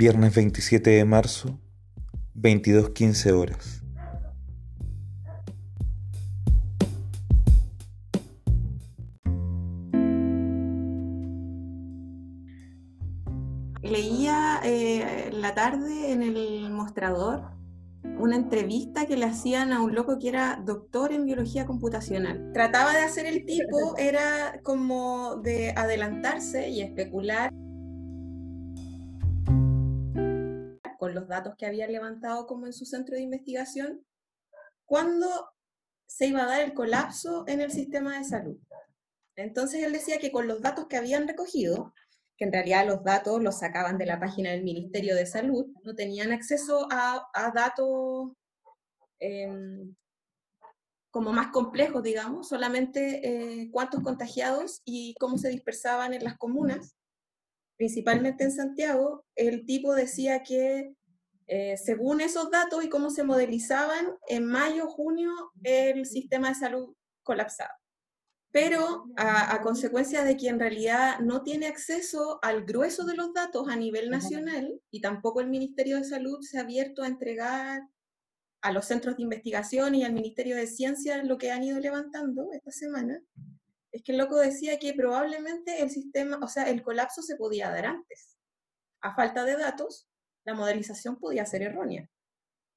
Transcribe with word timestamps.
Viernes 0.00 0.34
27 0.34 0.88
de 0.88 1.04
marzo, 1.04 1.60
22.15 2.34 3.32
horas. 3.32 3.82
Leía 13.82 14.60
eh, 14.64 15.28
la 15.34 15.54
tarde 15.54 16.12
en 16.12 16.22
el 16.22 16.70
mostrador 16.70 17.50
una 18.18 18.36
entrevista 18.36 19.04
que 19.04 19.18
le 19.18 19.26
hacían 19.26 19.74
a 19.74 19.82
un 19.82 19.94
loco 19.94 20.18
que 20.18 20.30
era 20.30 20.62
doctor 20.64 21.12
en 21.12 21.26
biología 21.26 21.66
computacional. 21.66 22.52
Trataba 22.54 22.94
de 22.94 23.00
hacer 23.00 23.26
el 23.26 23.44
tipo, 23.44 23.98
era 23.98 24.60
como 24.62 25.36
de 25.36 25.74
adelantarse 25.76 26.70
y 26.70 26.80
especular 26.80 27.52
los 31.14 31.28
datos 31.28 31.54
que 31.56 31.66
había 31.66 31.86
levantado 31.86 32.46
como 32.46 32.66
en 32.66 32.72
su 32.72 32.84
centro 32.84 33.16
de 33.16 33.22
investigación, 33.22 34.04
cuándo 34.84 35.50
se 36.06 36.26
iba 36.26 36.42
a 36.42 36.46
dar 36.46 36.62
el 36.62 36.74
colapso 36.74 37.44
en 37.46 37.60
el 37.60 37.70
sistema 37.70 38.18
de 38.18 38.24
salud. 38.24 38.58
Entonces 39.36 39.82
él 39.82 39.92
decía 39.92 40.18
que 40.18 40.32
con 40.32 40.48
los 40.48 40.60
datos 40.60 40.86
que 40.86 40.96
habían 40.96 41.28
recogido, 41.28 41.94
que 42.36 42.44
en 42.44 42.52
realidad 42.52 42.86
los 42.86 43.04
datos 43.04 43.42
los 43.42 43.58
sacaban 43.58 43.98
de 43.98 44.06
la 44.06 44.18
página 44.18 44.50
del 44.50 44.64
Ministerio 44.64 45.14
de 45.14 45.26
Salud, 45.26 45.66
no 45.84 45.94
tenían 45.94 46.32
acceso 46.32 46.88
a, 46.90 47.52
datos 47.54 48.32
em, 49.18 49.94
como 51.10 51.32
más 51.32 51.48
complejos, 51.48 52.02
digamos, 52.02 52.48
solamente 52.48 53.20
eh, 53.26 53.70
cuántos 53.70 54.02
contagiados 54.02 54.82
y 54.84 55.14
cómo 55.20 55.38
se 55.38 55.48
dispersaban 55.48 56.14
en 56.14 56.24
las 56.24 56.36
comunas, 56.38 56.96
principalmente 57.76 58.44
en 58.44 58.52
Santiago, 58.52 59.24
el 59.36 59.64
tipo 59.64 59.94
decía 59.94 60.42
que 60.42 60.94
eh, 61.52 61.76
según 61.76 62.20
esos 62.20 62.50
datos 62.50 62.84
y 62.84 62.88
cómo 62.88 63.10
se 63.10 63.24
modelizaban, 63.24 64.06
en 64.28 64.46
mayo, 64.46 64.86
junio, 64.86 65.32
el 65.62 66.06
sistema 66.06 66.50
de 66.50 66.54
salud 66.54 66.94
colapsaba 67.22 67.80
pero 68.52 69.06
a, 69.16 69.60
consecuencia 69.62 70.24
de 70.24 70.36
que 70.36 70.48
en 70.48 70.58
realidad 70.58 71.20
no 71.20 71.42
tiene 71.42 71.68
acceso 71.68 72.40
al 72.42 72.64
grueso 72.64 73.04
de 73.04 73.14
los 73.14 73.32
datos 73.32 73.68
a 73.68 73.76
nivel 73.76 74.10
nacional 74.10 74.80
y 74.90 75.00
tampoco 75.00 75.40
el 75.40 75.48
Ministerio 75.48 75.96
de 75.98 76.04
Salud 76.04 76.40
se 76.40 76.58
ha 76.58 76.62
abierto 76.62 77.02
a 77.02 77.06
entregar 77.06 77.82
a 78.62 78.72
los 78.72 78.86
centros 78.86 79.16
de 79.16 79.22
investigación 79.22 79.94
y 79.94 80.04
al 80.04 80.12
Ministerio 80.12 80.56
de 80.56 80.66
Ciencia 80.66 81.22
lo 81.22 81.38
que 81.38 81.52
han 81.52 81.62
ido 81.62 81.78
levantando 81.78 82.50
esta 82.52 82.72
semana, 82.72 83.22
es 83.92 84.02
que 84.02 84.12
el 84.12 84.18
loco 84.18 84.36
decía 84.36 84.78
que 84.78 84.94
probablemente 84.94 85.80
el 85.80 85.90
sistema, 85.90 86.38
o 86.42 86.48
sea, 86.48 86.68
el 86.68 86.82
colapso 86.82 87.22
se 87.22 87.36
podía 87.36 87.70
dar 87.70 87.86
antes. 87.86 88.36
A 89.00 89.14
falta 89.14 89.44
de 89.44 89.56
datos, 89.56 90.09
la 90.50 90.56
modelización 90.56 91.18
podía 91.18 91.46
ser 91.46 91.62
errónea. 91.62 92.08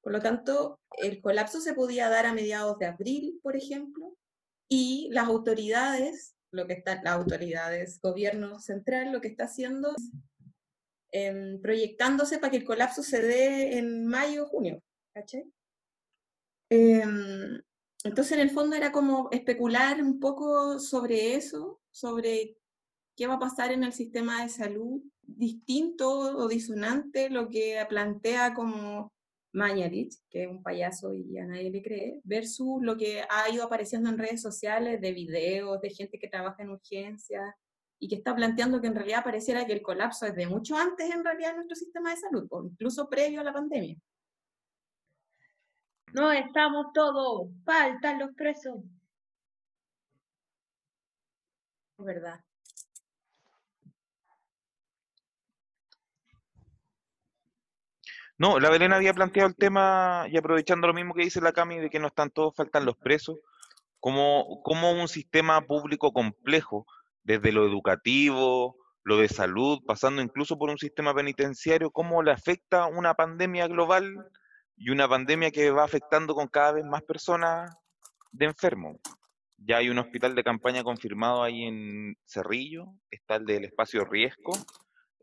Por 0.02 0.12
lo 0.12 0.20
tanto, 0.20 0.78
el 0.98 1.20
colapso 1.20 1.60
se 1.60 1.74
podía 1.74 2.08
dar 2.08 2.26
a 2.26 2.32
mediados 2.32 2.78
de 2.78 2.86
abril, 2.86 3.40
por 3.42 3.56
ejemplo, 3.56 4.16
y 4.68 5.08
las 5.12 5.26
autoridades, 5.26 6.36
lo 6.52 6.66
que 6.66 6.74
están, 6.74 7.02
las 7.02 7.14
autoridades, 7.14 8.00
gobierno 8.00 8.60
central, 8.60 9.12
lo 9.12 9.20
que 9.20 9.28
está 9.28 9.44
haciendo 9.44 9.94
em, 11.10 11.60
proyectándose 11.60 12.38
para 12.38 12.50
que 12.50 12.58
el 12.58 12.64
colapso 12.64 13.02
se 13.02 13.20
dé 13.22 13.78
en 13.78 14.06
mayo 14.06 14.44
o 14.44 14.46
junio. 14.46 14.82
Em, 16.70 17.60
entonces, 18.04 18.32
en 18.32 18.40
el 18.40 18.50
fondo 18.50 18.76
era 18.76 18.92
como 18.92 19.30
especular 19.32 20.02
un 20.02 20.20
poco 20.20 20.78
sobre 20.78 21.34
eso, 21.34 21.80
sobre 21.90 22.56
qué 23.16 23.26
va 23.26 23.34
a 23.34 23.38
pasar 23.38 23.72
en 23.72 23.84
el 23.84 23.92
sistema 23.92 24.42
de 24.42 24.48
salud, 24.48 25.02
distinto 25.26 26.08
o 26.10 26.48
disonante 26.48 27.30
lo 27.30 27.48
que 27.50 27.84
plantea 27.88 28.54
como 28.54 29.12
Mañalich, 29.52 30.16
que 30.28 30.44
es 30.44 30.50
un 30.50 30.62
payaso 30.62 31.14
y 31.14 31.38
a 31.38 31.46
nadie 31.46 31.70
le 31.70 31.82
cree, 31.82 32.20
versus 32.24 32.82
lo 32.82 32.96
que 32.96 33.22
ha 33.28 33.48
ido 33.50 33.64
apareciendo 33.64 34.10
en 34.10 34.18
redes 34.18 34.42
sociales 34.42 35.00
de 35.00 35.12
videos, 35.12 35.80
de 35.80 35.90
gente 35.90 36.18
que 36.18 36.28
trabaja 36.28 36.62
en 36.62 36.70
urgencias 36.70 37.54
y 38.00 38.08
que 38.08 38.16
está 38.16 38.34
planteando 38.34 38.80
que 38.80 38.88
en 38.88 38.96
realidad 38.96 39.22
pareciera 39.22 39.64
que 39.64 39.72
el 39.72 39.82
colapso 39.82 40.26
es 40.26 40.34
de 40.34 40.46
mucho 40.46 40.76
antes 40.76 41.08
en 41.08 41.24
realidad 41.24 41.50
en 41.50 41.56
nuestro 41.56 41.76
sistema 41.76 42.10
de 42.10 42.16
salud, 42.16 42.46
o 42.50 42.64
incluso 42.64 43.08
previo 43.08 43.40
a 43.40 43.44
la 43.44 43.52
pandemia. 43.52 43.96
No 46.12 46.32
estamos 46.32 46.92
todos, 46.92 47.48
faltan 47.64 48.18
los 48.18 48.34
presos. 48.34 48.76
Es 51.98 52.04
verdad. 52.04 52.40
No, 58.36 58.58
la 58.58 58.68
Belén 58.68 58.92
había 58.92 59.14
planteado 59.14 59.48
el 59.48 59.56
tema, 59.56 60.26
y 60.28 60.36
aprovechando 60.36 60.88
lo 60.88 60.94
mismo 60.94 61.14
que 61.14 61.22
dice 61.22 61.40
la 61.40 61.52
Cami, 61.52 61.78
de 61.78 61.90
que 61.90 62.00
no 62.00 62.08
están 62.08 62.30
todos, 62.30 62.54
faltan 62.56 62.84
los 62.84 62.96
presos, 62.96 63.38
como, 64.00 64.42
un 64.44 65.08
sistema 65.08 65.60
público 65.62 66.12
complejo, 66.12 66.86
desde 67.22 67.52
lo 67.52 67.64
educativo, 67.64 68.76
lo 69.02 69.16
de 69.16 69.28
salud, 69.28 69.80
pasando 69.86 70.20
incluso 70.20 70.58
por 70.58 70.68
un 70.68 70.78
sistema 70.78 71.14
penitenciario, 71.14 71.90
cómo 71.90 72.22
le 72.22 72.32
afecta 72.32 72.86
una 72.86 73.14
pandemia 73.14 73.66
global 73.66 74.28
y 74.76 74.90
una 74.90 75.08
pandemia 75.08 75.50
que 75.50 75.70
va 75.70 75.84
afectando 75.84 76.34
con 76.34 76.48
cada 76.48 76.72
vez 76.72 76.84
más 76.84 77.02
personas 77.02 77.74
de 78.32 78.46
enfermos. 78.46 78.96
Ya 79.56 79.78
hay 79.78 79.88
un 79.88 79.98
hospital 79.98 80.34
de 80.34 80.44
campaña 80.44 80.82
confirmado 80.82 81.42
ahí 81.42 81.62
en 81.64 82.16
Cerrillo, 82.26 82.86
está 83.10 83.36
el 83.36 83.46
del 83.46 83.64
espacio 83.64 84.04
Riesgo, 84.04 84.52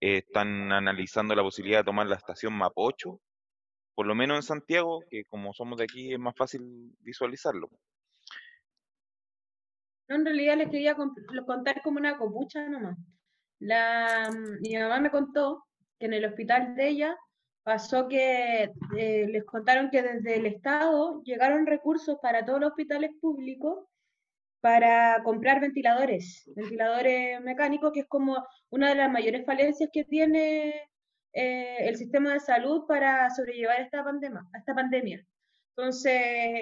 están 0.02 0.72
analizando 0.72 1.36
la 1.36 1.44
posibilidad 1.44 1.80
de 1.80 1.86
tomar 1.86 2.08
la 2.08 2.16
estación 2.16 2.54
Mapocho, 2.54 3.22
por 3.94 4.08
lo 4.08 4.16
menos 4.16 4.38
en 4.38 4.44
Santiago, 4.44 5.04
que 5.10 5.26
como 5.26 5.54
somos 5.54 5.78
de 5.78 5.84
aquí 5.84 6.12
es 6.12 6.20
más 6.20 6.36
fácil 6.36 6.62
visualizarlo. 7.00 7.70
No, 10.08 10.16
en 10.16 10.26
realidad 10.26 10.58
les 10.58 10.70
quería 10.70 10.96
contar 10.96 11.82
como 11.84 12.00
una 12.00 12.18
copucha 12.18 12.68
nomás. 12.68 12.98
La, 13.60 14.30
mi 14.62 14.76
mamá 14.76 15.00
me 15.00 15.12
contó 15.12 15.66
que 16.00 16.08
en 16.08 16.14
el 16.14 16.26
hospital 16.26 16.76
de 16.76 16.88
ella 16.88 17.18
pasó 17.64 18.08
que 18.08 18.72
eh, 18.98 19.28
les 19.28 19.46
contaron 19.46 19.92
que 19.92 20.02
desde 20.02 20.38
el 20.38 20.48
Estado 20.48 21.22
llegaron 21.24 21.68
recursos 21.68 22.18
para 22.22 22.44
todos 22.44 22.60
los 22.60 22.72
hospitales 22.72 23.12
públicos 23.22 23.86
para 24.62 25.24
comprar 25.24 25.60
ventiladores, 25.60 26.50
ventiladores 26.56 27.42
mecánicos, 27.42 27.92
que 27.92 28.02
es 28.02 28.08
como 28.08 28.46
una 28.70 28.90
de 28.90 28.96
las 28.96 29.12
mayores 29.12 29.46
falencias 29.46 29.90
que 29.92 30.06
tiene 30.06 30.88
eh, 31.34 31.78
el 31.80 31.98
sistema 31.98 32.34
de 32.34 32.40
salud 32.40 32.86
para 32.88 33.30
sobrellevar 33.32 33.82
esta 33.82 34.04
pandemia, 34.04 34.42
esta 34.56 34.76
pandemia. 34.76 35.26
Entonces, 35.76 36.14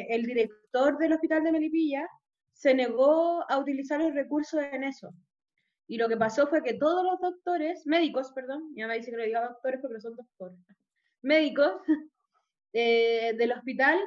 el 0.10 0.24
director 0.24 0.98
del 0.98 1.14
hospital 1.14 1.44
de 1.44 1.52
Melipilla 1.52 2.08
se 2.54 2.74
negó 2.74 3.44
a 3.50 3.58
utilizar 3.58 4.00
los 4.00 4.14
recursos 4.14 4.62
en 4.72 4.86
eso. 4.86 5.14
Y 5.88 5.98
lo 5.98 6.08
que 6.08 6.18
pasó 6.18 6.48
fue 6.48 6.64
que 6.64 6.76
todos 6.76 7.04
los 7.04 7.20
doctores, 7.20 7.86
médicos, 7.86 8.32
perdón, 8.34 8.72
mi 8.74 8.82
mamá 8.82 8.94
dice 8.94 9.12
que 9.12 9.18
lo 9.18 9.24
diga 9.24 9.48
doctores 9.48 9.82
porque 9.82 9.96
no 9.96 10.00
son 10.02 10.16
doctores, 10.16 10.60
médicos 11.22 11.82
eh, 12.74 13.34
del 13.38 13.52
hospital 13.52 14.00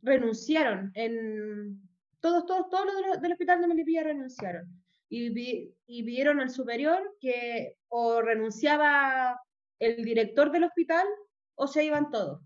renunciaron 0.00 0.90
en, 0.94 1.80
todos, 2.22 2.46
todos, 2.46 2.70
todos 2.70 2.86
los 2.86 3.20
del 3.20 3.32
hospital 3.32 3.60
de 3.60 3.66
Melipilla 3.66 4.04
renunciaron. 4.04 4.64
Y, 5.10 5.74
y 5.86 6.02
pidieron 6.04 6.40
al 6.40 6.48
superior 6.48 7.16
que 7.20 7.76
o 7.88 8.22
renunciaba 8.22 9.38
el 9.78 10.02
director 10.02 10.50
del 10.50 10.64
hospital 10.64 11.06
o 11.54 11.66
se 11.66 11.84
iban 11.84 12.10
todos. 12.10 12.40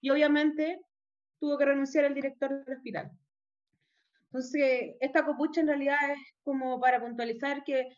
Y 0.00 0.10
obviamente 0.10 0.78
tuvo 1.40 1.58
que 1.58 1.64
renunciar 1.64 2.04
el 2.04 2.14
director 2.14 2.64
del 2.64 2.76
hospital. 2.76 3.10
Entonces, 4.26 4.96
esta 5.00 5.24
copucha 5.24 5.62
en 5.62 5.68
realidad 5.68 5.98
es 6.12 6.18
como 6.42 6.78
para 6.78 7.00
puntualizar 7.00 7.64
que 7.64 7.88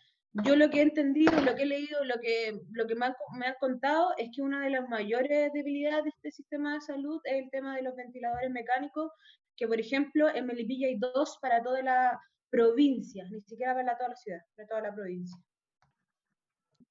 yo 0.45 0.57
lo 0.57 0.71
que 0.71 0.79
he 0.79 0.83
entendido, 0.83 1.33
lo 1.41 1.55
que 1.55 1.63
he 1.63 1.67
leído, 1.67 2.05
lo 2.05 2.19
que, 2.21 2.61
lo 2.71 2.87
que 2.87 2.95
me, 2.95 3.07
han, 3.07 3.15
me 3.39 3.47
han 3.47 3.57
contado 3.59 4.15
es 4.19 4.31
que 4.35 4.43
una 4.43 4.63
de 4.63 4.71
las 4.71 4.89
mayores 4.89 5.53
debilidades 5.53 6.05
de 6.05 6.11
este 6.11 6.31
sistema 6.31 6.75
de 6.75 6.81
salud 6.81 7.21
es 7.25 7.43
el 7.43 7.51
tema 7.51 7.75
de 7.75 7.83
los 7.83 7.97
ventiladores 7.97 8.51
mecánicos 8.51 9.11
que 9.59 9.67
por 9.67 9.79
ejemplo 9.79 10.33
en 10.33 10.47
Melipilla 10.47 10.87
hay 10.87 10.99
dos 10.99 11.39
para 11.43 11.63
toda 11.63 11.83
la 11.83 12.23
provincia, 12.49 13.29
ni 13.29 13.43
siquiera 13.43 13.75
para 13.75 13.97
toda 13.99 14.11
la 14.11 14.17
ciudad, 14.17 14.41
para 14.57 14.69
toda 14.69 14.81
la 14.83 14.95
provincia. 14.95 15.37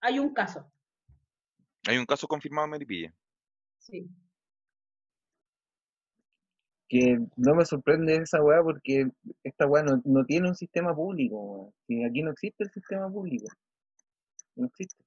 Hay 0.01 0.19
un 0.19 0.33
caso. 0.33 0.69
Hay 1.87 1.97
un 1.97 2.05
caso 2.05 2.27
confirmado 2.27 2.65
en 2.65 2.71
Melipilla. 2.71 3.13
Sí. 3.79 4.09
Que 6.89 7.17
no 7.37 7.55
me 7.55 7.65
sorprende 7.65 8.17
esa 8.17 8.43
weá 8.43 8.61
porque 8.61 9.09
esta 9.43 9.65
weá 9.65 9.83
no, 9.83 10.25
tiene 10.25 10.49
un 10.49 10.55
sistema 10.55 10.93
público. 10.93 11.73
Aquí 12.05 12.21
no 12.21 12.31
existe 12.31 12.65
el 12.65 12.69
sistema 12.71 13.09
público. 13.09 13.47
No 14.55 14.67
existe. 14.67 15.03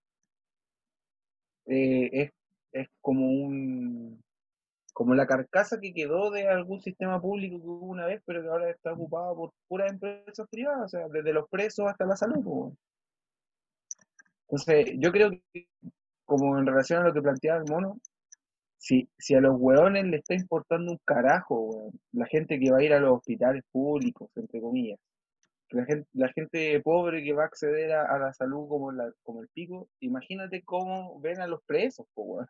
Eh, 1.67 2.09
es, 2.13 2.33
es 2.73 2.89
como 3.01 3.31
un 3.31 4.23
como 4.93 5.15
la 5.15 5.27
carcasa 5.27 5.81
que 5.81 5.93
quedó 5.93 6.31
de 6.31 6.49
algún 6.49 6.81
sistema 6.81 7.21
público 7.21 7.59
que 7.61 7.67
hubo 7.67 7.87
una 7.87 8.07
vez, 8.07 8.23
pero 8.27 8.43
que 8.43 8.49
ahora 8.49 8.71
está 8.71 8.93
ocupado 8.93 9.37
por 9.37 9.53
puras 9.69 9.93
empresas 9.93 10.49
privadas, 10.51 10.85
o 10.85 10.89
sea, 10.89 11.09
desde 11.09 11.33
los 11.33 11.49
presos 11.49 11.87
hasta 11.89 12.07
la 12.07 12.17
salud. 12.17 12.73
Entonces, 14.49 14.95
yo 14.99 15.13
creo 15.13 15.31
que 15.31 15.69
como 16.25 16.59
en 16.59 16.67
relación 16.67 17.03
a 17.03 17.09
lo 17.09 17.15
que 17.15 17.23
planteaba 17.23 17.61
el 17.61 17.71
mono, 17.71 17.99
si, 18.79 19.09
si 19.19 19.35
a 19.35 19.41
los 19.41 19.57
hueones 19.59 20.07
le 20.07 20.19
está 20.19 20.35
importando 20.35 20.93
un 20.93 20.99
carajo, 21.05 21.61
weón, 21.61 22.01
la 22.13 22.27
gente 22.27 22.59
que 22.59 22.71
va 22.71 22.79
a 22.79 22.83
ir 22.83 22.93
a 22.93 23.01
los 23.01 23.19
hospitales 23.19 23.63
públicos, 23.71 24.31
entre 24.37 24.61
comillas, 24.61 24.99
la 25.71 25.85
gente, 25.85 26.09
la 26.15 26.29
gente 26.33 26.81
pobre 26.81 27.23
que 27.23 27.33
va 27.33 27.45
a 27.45 27.47
acceder 27.47 27.93
a, 27.93 28.05
a 28.05 28.19
la 28.19 28.33
salud 28.33 28.69
como, 28.69 28.91
la, 28.93 29.13
como 29.23 29.43
el 29.43 29.49
pico, 29.49 29.89
imagínate 30.01 30.63
cómo 30.65 31.21
ven 31.21 31.41
a 31.41 31.47
los 31.47 31.63
presos, 31.65 32.07
po, 32.15 32.23
weón. 32.23 32.49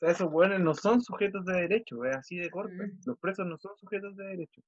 Sea, 0.00 0.10
esos 0.10 0.32
hueones 0.32 0.60
no 0.60 0.74
son 0.74 1.02
sujetos 1.02 1.44
de 1.44 1.52
derecho, 1.52 2.04
es 2.04 2.16
así 2.16 2.36
de 2.36 2.50
corto. 2.50 2.74
Mm. 2.74 3.00
Los 3.04 3.18
presos 3.18 3.46
no 3.46 3.58
son 3.58 3.76
sujetos 3.76 4.16
de 4.16 4.24
derecho. 4.24 4.62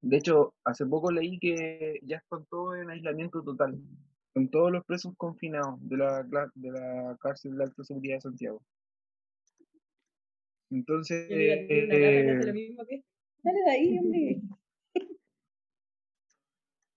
De 0.00 0.16
hecho, 0.16 0.54
hace 0.64 0.86
poco 0.86 1.10
leí 1.10 1.38
que 1.38 2.00
ya 2.02 2.18
están 2.18 2.44
todos 2.46 2.76
en 2.76 2.90
aislamiento 2.90 3.42
total. 3.42 3.78
Son 4.34 4.48
todos 4.48 4.70
los 4.72 4.84
presos 4.84 5.14
confinados 5.16 5.76
de 5.88 5.96
la, 5.96 6.22
de 6.54 6.70
la 6.70 7.16
cárcel 7.20 7.56
de 7.56 7.64
alta 7.64 7.84
seguridad 7.84 8.16
de 8.16 8.20
Santiago. 8.20 8.62
Entonces, 10.70 11.28
lo 11.30 11.36
eh, 11.36 12.52
mismo 12.52 12.84
que. 12.86 13.02
Dale 13.42 13.60
de 13.60 13.70
ahí, 13.70 13.98
hombre. 13.98 14.40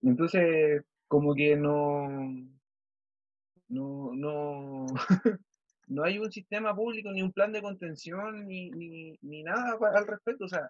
entonces 0.02 0.84
como 1.08 1.36
que 1.36 1.56
no, 1.56 2.08
no, 3.70 4.14
no, 4.16 4.86
no 5.92 6.04
hay 6.04 6.18
un 6.20 6.32
sistema 6.32 6.74
público, 6.76 7.12
ni 7.12 7.22
un 7.22 7.32
plan 7.34 7.52
de 7.52 7.62
contención, 7.62 8.48
ni, 8.48 8.70
ni, 8.72 9.18
ni 9.22 9.44
nada 9.44 9.78
al 9.94 10.08
respecto. 10.08 10.46
O 10.46 10.48
sea, 10.48 10.70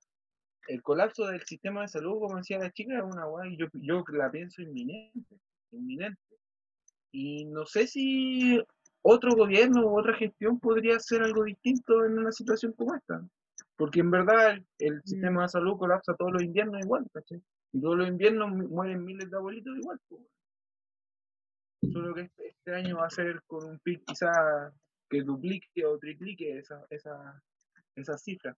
el 0.68 0.82
colapso 0.82 1.28
del 1.28 1.42
sistema 1.44 1.82
de 1.82 1.88
salud, 1.88 2.20
como 2.20 2.38
decía 2.38 2.60
la 2.60 2.72
chica, 2.72 2.98
es 2.98 3.04
una 3.04 3.26
guay, 3.26 3.56
yo, 3.58 3.68
yo 3.74 4.04
la 4.14 4.32
pienso 4.32 4.62
inminente, 4.62 5.36
inminente. 5.72 6.20
Y 7.12 7.46
no 7.46 7.66
sé 7.66 7.88
si 7.88 8.62
otro 9.04 9.36
gobierno 9.36 9.86
u 9.86 10.00
otra 10.00 10.14
gestión 10.16 10.60
podría 10.60 10.96
hacer 10.96 11.22
algo 11.22 11.44
distinto 11.44 12.06
en 12.06 12.18
una 12.18 12.32
situación 12.32 12.74
como 12.74 12.96
esta. 12.96 13.22
Porque 13.76 14.00
en 14.00 14.12
verdad 14.12 14.52
el, 14.52 14.66
el 14.80 15.02
sistema 15.04 15.44
de 15.44 15.50
salud 15.50 15.78
colapsa 15.78 16.16
todos 16.16 16.34
los 16.34 16.44
inviernos 16.44 16.82
igual, 16.82 17.06
¿cachai? 17.14 17.42
Y 17.74 17.82
todos 17.82 17.98
los 17.98 18.08
inviernos 18.08 18.50
mu- 18.52 18.70
mueren 18.70 19.04
miles 19.04 19.30
de 19.30 19.38
abuelitos 19.38 19.78
igual. 19.78 20.00
pues. 20.08 20.22
Solo 21.92 22.14
que 22.14 22.22
este, 22.22 22.48
este 22.50 22.76
año 22.76 22.98
va 22.98 23.08
a 23.08 23.10
ser 23.10 23.42
con 23.48 23.66
un 23.66 23.80
pic 23.80 24.04
quizá 24.06 24.72
que 25.12 25.22
duplique 25.24 25.86
o 25.86 26.00
triplique 26.00 26.58
esa, 26.58 26.86
esa, 26.90 27.44
esas 27.96 28.24
cifras. 28.24 28.56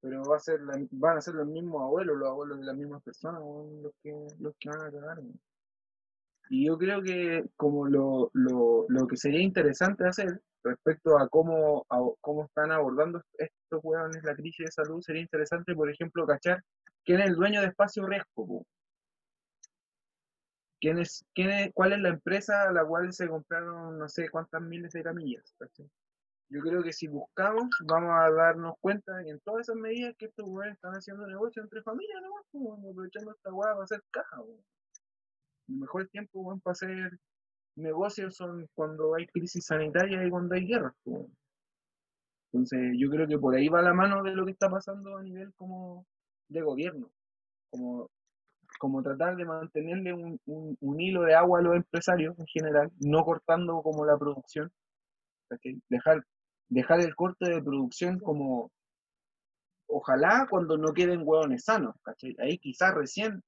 Pero 0.00 0.22
va 0.24 0.36
a 0.36 0.40
ser 0.40 0.60
la- 0.60 0.86
van 0.90 1.18
a 1.18 1.20
ser 1.20 1.34
los 1.34 1.46
mismos 1.46 1.80
abuelos, 1.82 2.16
los 2.18 2.28
abuelos 2.28 2.58
de 2.58 2.66
las 2.66 2.76
mismas 2.76 3.02
personas, 3.02 3.40
los 3.40 3.92
que, 4.02 4.12
los 4.40 4.54
que 4.58 4.68
van 4.68 4.80
a 4.82 4.90
cagar. 4.90 5.18
weón. 5.20 5.40
Y 6.50 6.66
yo 6.66 6.76
creo 6.78 7.02
que 7.02 7.44
como 7.56 7.86
lo, 7.86 8.30
lo, 8.32 8.86
lo 8.88 9.06
que 9.06 9.16
sería 9.16 9.40
interesante 9.42 10.06
hacer 10.06 10.40
respecto 10.64 11.18
a 11.18 11.28
cómo, 11.28 11.84
a 11.88 12.00
cómo 12.20 12.46
están 12.46 12.72
abordando 12.72 13.22
estos 13.34 13.80
hueones 13.82 14.24
la 14.24 14.34
crisis 14.34 14.66
de 14.66 14.72
salud, 14.72 15.00
sería 15.02 15.22
interesante, 15.22 15.74
por 15.74 15.90
ejemplo, 15.90 16.26
cachar 16.26 16.62
quién 17.04 17.20
es 17.20 17.28
el 17.28 17.36
dueño 17.36 17.60
de 17.60 17.68
Espacio 17.68 18.06
Riesgo. 18.06 18.46
po. 18.46 18.66
¿Quién 20.80 20.98
es, 20.98 21.24
quién 21.34 21.72
¿Cuál 21.72 21.92
es 21.92 22.00
la 22.00 22.10
empresa 22.10 22.68
a 22.68 22.72
la 22.72 22.84
cual 22.84 23.12
se 23.12 23.28
compraron 23.28 23.98
no 23.98 24.08
sé 24.08 24.30
cuántas 24.30 24.62
miles 24.62 24.92
de 24.92 25.02
camillas? 25.02 25.54
Yo 26.50 26.60
creo 26.60 26.82
que 26.82 26.92
si 26.92 27.08
buscamos, 27.08 27.68
vamos 27.84 28.10
a 28.14 28.30
darnos 28.30 28.74
cuenta 28.80 29.22
que 29.22 29.30
en 29.30 29.40
todas 29.40 29.68
esas 29.68 29.76
medidas 29.76 30.14
que 30.16 30.26
estos 30.26 30.46
hueones 30.46 30.74
están 30.74 30.92
haciendo 30.92 31.26
negocio 31.26 31.62
entre 31.62 31.82
familias, 31.82 32.22
¿no? 32.22 32.30
Como 32.50 32.90
aprovechando 32.90 33.32
esta 33.32 33.52
hueá 33.52 33.72
para 33.72 33.84
hacer 33.84 34.02
caja. 34.10 34.36
El 35.68 35.76
mejor 35.76 36.08
tiempo 36.08 36.40
weón, 36.40 36.60
para 36.60 36.72
hacer 36.72 37.18
negocios 37.76 38.36
son 38.36 38.68
cuando 38.74 39.14
hay 39.14 39.26
crisis 39.26 39.66
sanitaria 39.66 40.24
y 40.24 40.30
cuando 40.30 40.54
hay 40.54 40.66
guerras. 40.66 40.94
Entonces, 42.52 42.94
yo 42.96 43.10
creo 43.10 43.26
que 43.26 43.38
por 43.38 43.54
ahí 43.54 43.68
va 43.68 43.82
la 43.82 43.92
mano 43.92 44.22
de 44.22 44.32
lo 44.32 44.46
que 44.46 44.52
está 44.52 44.70
pasando 44.70 45.16
a 45.16 45.22
nivel 45.22 45.52
como 45.54 46.06
de 46.48 46.62
gobierno, 46.62 47.10
como, 47.70 48.10
como 48.78 49.02
tratar 49.02 49.36
de 49.36 49.44
mantenerle 49.44 50.12
un, 50.14 50.40
un- 50.46 51.00
hilo 51.00 51.22
de 51.22 51.34
agua 51.34 51.60
a 51.60 51.62
los 51.62 51.76
empresarios 51.76 52.38
en 52.38 52.46
general, 52.46 52.90
no 53.00 53.24
cortando 53.24 53.82
como 53.82 54.04
la 54.06 54.18
producción, 54.18 54.72
dejar, 55.88 56.24
dejar 56.68 57.00
el 57.00 57.14
corte 57.14 57.50
de 57.50 57.62
producción 57.62 58.18
como, 58.18 58.70
ojalá 59.86 60.46
cuando 60.50 60.76
no 60.76 60.92
queden 60.92 61.22
hueones 61.24 61.64
sanos, 61.64 61.94
¿cachai? 62.02 62.34
ahí 62.38 62.58
quizás 62.58 62.94
recién 62.94 63.42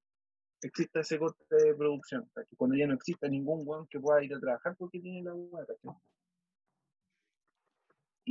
exista 0.61 1.01
ese 1.01 1.19
corte 1.19 1.43
de 1.49 1.75
producción, 1.75 2.29
¿cachai? 2.33 2.55
cuando 2.57 2.77
ya 2.77 2.87
no 2.87 2.95
exista 2.95 3.27
ningún 3.27 3.63
hueón 3.65 3.87
que 3.89 3.99
pueda 3.99 4.23
ir 4.23 4.33
a 4.35 4.39
trabajar 4.39 4.75
porque 4.77 4.99
tiene 4.99 5.23
la 5.23 5.33
hueá. 5.33 5.65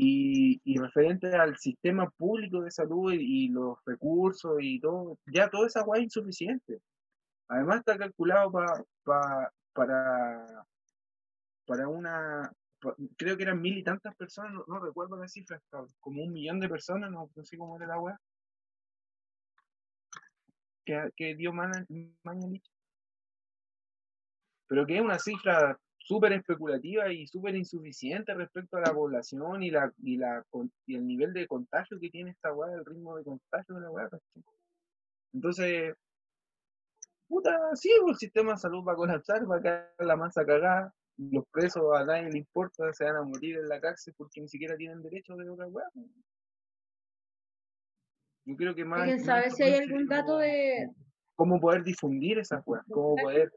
Y, 0.02 0.62
y 0.64 0.79
referente 0.79 1.26
al 1.37 1.58
sistema 1.58 2.08
público 2.08 2.62
de 2.62 2.70
salud 2.70 3.12
y, 3.12 3.49
los 3.49 3.76
recursos 3.85 4.56
y 4.58 4.81
todo, 4.81 5.19
ya 5.26 5.50
toda 5.50 5.67
esa 5.67 5.85
hueá 5.85 5.99
es 5.99 6.05
insuficiente. 6.05 6.81
Además 7.49 7.81
está 7.81 7.99
calculado 7.99 8.50
pa- 8.50 8.82
pa- 9.05 9.52
para, 9.75 10.64
para 11.67 11.87
una, 11.88 12.50
creo 13.19 13.37
que 13.37 13.43
eran 13.43 13.61
mil 13.61 13.76
y 13.76 13.82
tantas 13.82 14.17
personas, 14.17 14.55
no, 14.67 14.81
recuerdo 14.81 15.17
la 15.17 15.29
cifra, 15.29 15.61
como 16.00 16.23
un 16.23 16.32
millón 16.32 16.61
de 16.61 16.70
personas, 16.70 17.11
no, 17.11 17.31
no 17.37 17.44
sé 17.44 17.58
cómo 17.58 17.76
era 17.76 17.88
la 17.88 18.00
hueá, 18.00 18.19
que, 20.87 21.11
que 21.14 21.35
dio 21.35 21.52
Mañalich. 21.52 22.64
Pero 24.67 24.87
que 24.87 24.97
es 24.97 25.02
una 25.02 25.19
cifra 25.19 25.79
súper 26.00 26.32
especulativa 26.32 27.12
y 27.12 27.26
súper 27.26 27.55
insuficiente 27.55 28.35
respecto 28.35 28.76
a 28.76 28.81
la 28.81 28.93
población 28.93 29.62
y, 29.62 29.70
la, 29.70 29.93
y, 30.02 30.17
la, 30.17 30.44
y 30.87 30.97
el 30.97 31.06
nivel 31.06 31.32
de 31.32 31.47
contagio 31.47 32.00
que 32.00 32.11
tiene 32.11 32.31
esta 32.31 32.52
weá, 32.52 32.75
el 32.75 32.85
ritmo 32.85 33.17
de 33.17 33.25
contagio 33.25 33.75
de 33.76 33.81
la 33.82 33.91
weá. 33.91 34.08
Entonces, 35.32 35.94
puta, 37.29 37.56
sí, 37.75 37.91
pues, 38.00 38.14
el 38.14 38.19
sistema 38.19 38.52
de 38.52 38.58
salud 38.58 38.85
va 38.87 38.94
a 38.94 38.97
colapsar, 38.97 39.49
va 39.49 39.56
a 39.56 39.62
quedar 39.62 39.94
la 39.99 40.17
masa 40.17 40.44
cagada, 40.44 40.93
los 41.17 41.44
presos 41.52 41.85
a 41.94 42.05
nadie 42.05 42.31
le 42.31 42.38
importa, 42.38 42.93
se 42.93 43.05
van 43.05 43.17
a 43.17 43.23
morir 43.23 43.58
en 43.58 43.69
la 43.69 43.81
cárcel 43.81 44.14
porque 44.17 44.41
ni 44.41 44.49
siquiera 44.49 44.76
tienen 44.76 45.02
derecho 45.02 45.37
de 45.37 45.49
otra 45.49 45.67
weá. 45.69 45.87
pues. 45.93 46.06
Yo 48.47 48.56
creo 48.56 48.75
que 48.75 48.85
más... 48.85 49.02
¿Alguien 49.02 49.19
más 49.19 49.26
sabe 49.26 49.50
si 49.50 49.62
hay 49.62 49.75
algún 49.75 50.06
dato 50.06 50.38
de, 50.38 50.88
cómo 51.41 51.58
poder 51.58 51.82
difundir 51.85 52.38
esas 52.38 52.62
weas, 52.67 52.85
cómo 52.91 53.16
poder, 53.16 53.50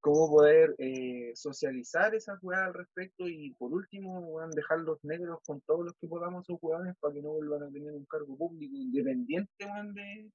cómo 0.00 0.30
poder 0.30 0.74
eh, 0.78 1.32
socializar 1.34 2.14
esas 2.14 2.38
weas 2.42 2.62
al 2.62 2.74
respecto 2.74 3.26
y 3.28 3.52
por 3.54 3.72
último, 3.72 4.20
weón, 4.20 4.50
dejar 4.50 4.80
los 4.80 5.02
negros 5.04 5.40
con 5.44 5.60
todos 5.62 5.84
los 5.84 5.94
que 6.00 6.06
podamos 6.06 6.46
sus 6.46 6.58
weones 6.62 6.94
para 7.00 7.14
que 7.14 7.22
no 7.22 7.30
vuelvan 7.32 7.64
a 7.64 7.70
tener 7.70 7.92
un 7.92 8.04
cargo 8.06 8.36
público 8.36 8.74
independiente 8.76 9.64
weón, 9.64 9.94
de, 9.94 10.30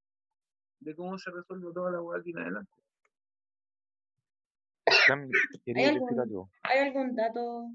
de 0.81 0.95
cómo 0.95 1.17
se 1.17 1.31
resuelve 1.31 1.73
toda 1.73 1.91
la 1.91 2.01
wea 2.01 2.19
aquí 2.19 2.31
en 2.31 2.39
adelante. 2.39 2.71
Cami, 5.07 5.31
¿querías 5.63 5.93
decir 5.93 6.19
algún-? 6.19 6.49
¿Hay 6.63 6.79
algún 6.79 7.15
dato 7.15 7.69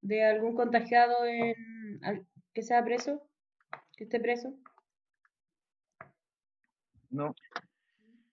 de 0.00 0.24
algún 0.24 0.54
contagiado 0.56 1.24
en, 1.26 1.54
al- 2.02 2.26
que 2.52 2.62
sea 2.62 2.84
preso? 2.84 3.28
¿Que 3.96 4.04
esté 4.04 4.18
preso? 4.20 4.54
No. 7.10 7.34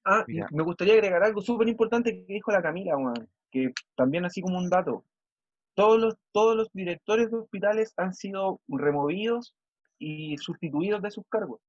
Ah, 0.03 0.25
y 0.27 0.39
me 0.55 0.63
gustaría 0.63 0.95
agregar 0.95 1.23
algo 1.23 1.41
súper 1.41 1.67
importante 1.67 2.11
que 2.11 2.33
dijo 2.33 2.51
la 2.51 2.61
Camila, 2.61 2.97
weón, 2.97 3.29
que 3.51 3.71
también 3.95 4.25
así 4.25 4.41
como 4.41 4.57
un 4.57 4.69
dato. 4.69 5.05
Todos 5.75 5.99
los, 5.99 6.15
todos 6.31 6.55
los 6.55 6.69
directores 6.73 7.29
de 7.29 7.37
hospitales 7.37 7.93
han 7.97 8.13
sido 8.13 8.59
removidos 8.67 9.53
y 9.99 10.37
sustituidos 10.37 11.01
de 11.01 11.11
sus 11.11 11.25
cargos. 11.29 11.61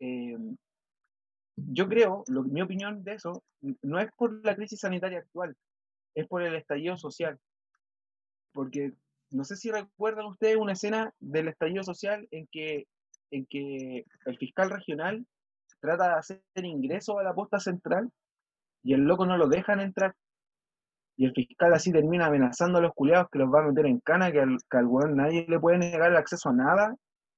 Eh, 0.00 0.36
yo 1.56 1.88
creo, 1.88 2.24
lo, 2.28 2.42
mi 2.44 2.62
opinión 2.62 3.02
de 3.04 3.14
eso, 3.14 3.42
no 3.82 3.98
es 3.98 4.10
por 4.16 4.44
la 4.44 4.54
crisis 4.54 4.80
sanitaria 4.80 5.18
actual, 5.18 5.56
es 6.14 6.26
por 6.26 6.42
el 6.42 6.54
estallido 6.54 6.96
social. 6.96 7.38
Porque 8.52 8.92
no 9.30 9.44
sé 9.44 9.56
si 9.56 9.70
recuerdan 9.70 10.26
ustedes 10.26 10.56
una 10.56 10.72
escena 10.72 11.12
del 11.18 11.48
estallido 11.48 11.82
social 11.82 12.26
en 12.30 12.46
que, 12.46 12.86
en 13.30 13.46
que 13.46 14.04
el 14.26 14.38
fiscal 14.38 14.70
regional 14.70 15.26
trata 15.84 16.08
de 16.08 16.14
hacer 16.14 16.40
ingreso 16.62 17.18
a 17.18 17.22
la 17.22 17.34
posta 17.34 17.58
central 17.60 18.10
y 18.82 18.94
el 18.94 19.02
loco 19.02 19.26
no 19.26 19.36
lo 19.36 19.48
dejan 19.48 19.80
entrar. 19.80 20.14
Y 21.16 21.26
el 21.26 21.32
fiscal 21.32 21.72
así 21.74 21.92
termina 21.92 22.26
amenazando 22.26 22.78
a 22.78 22.82
los 22.82 22.92
culiados 22.94 23.28
que 23.30 23.38
los 23.38 23.52
va 23.52 23.60
a 23.60 23.68
meter 23.68 23.86
en 23.86 24.00
cana, 24.00 24.32
que 24.32 24.40
al, 24.40 24.56
que 24.68 24.76
al 24.78 24.86
weón 24.86 25.16
nadie 25.16 25.46
le 25.48 25.60
puede 25.60 25.78
negar 25.78 26.10
el 26.10 26.16
acceso 26.16 26.48
a 26.48 26.54
nada 26.54 26.94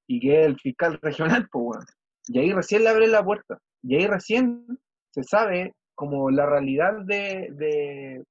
y 0.06 0.20
que 0.20 0.44
el 0.44 0.56
fiscal 0.58 0.98
regional, 1.02 1.48
pues 1.50 1.64
weón. 1.64 1.84
Y 2.28 2.38
ahí 2.38 2.52
recién 2.52 2.84
le 2.84 2.90
abren 2.90 3.12
la 3.12 3.24
puerta. 3.24 3.58
Y 3.82 3.96
ahí 3.96 4.06
recién 4.06 4.66
se 5.10 5.22
sabe 5.22 5.74
como 5.94 6.30
la 6.30 6.46
realidad 6.46 6.92
de, 7.04 7.48
de 7.52 8.24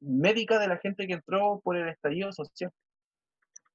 médica 0.00 0.58
de 0.58 0.68
la 0.68 0.78
gente 0.78 1.06
que 1.06 1.14
entró 1.14 1.60
por 1.62 1.76
el 1.76 1.88
estallido 1.88 2.32
social. 2.32 2.70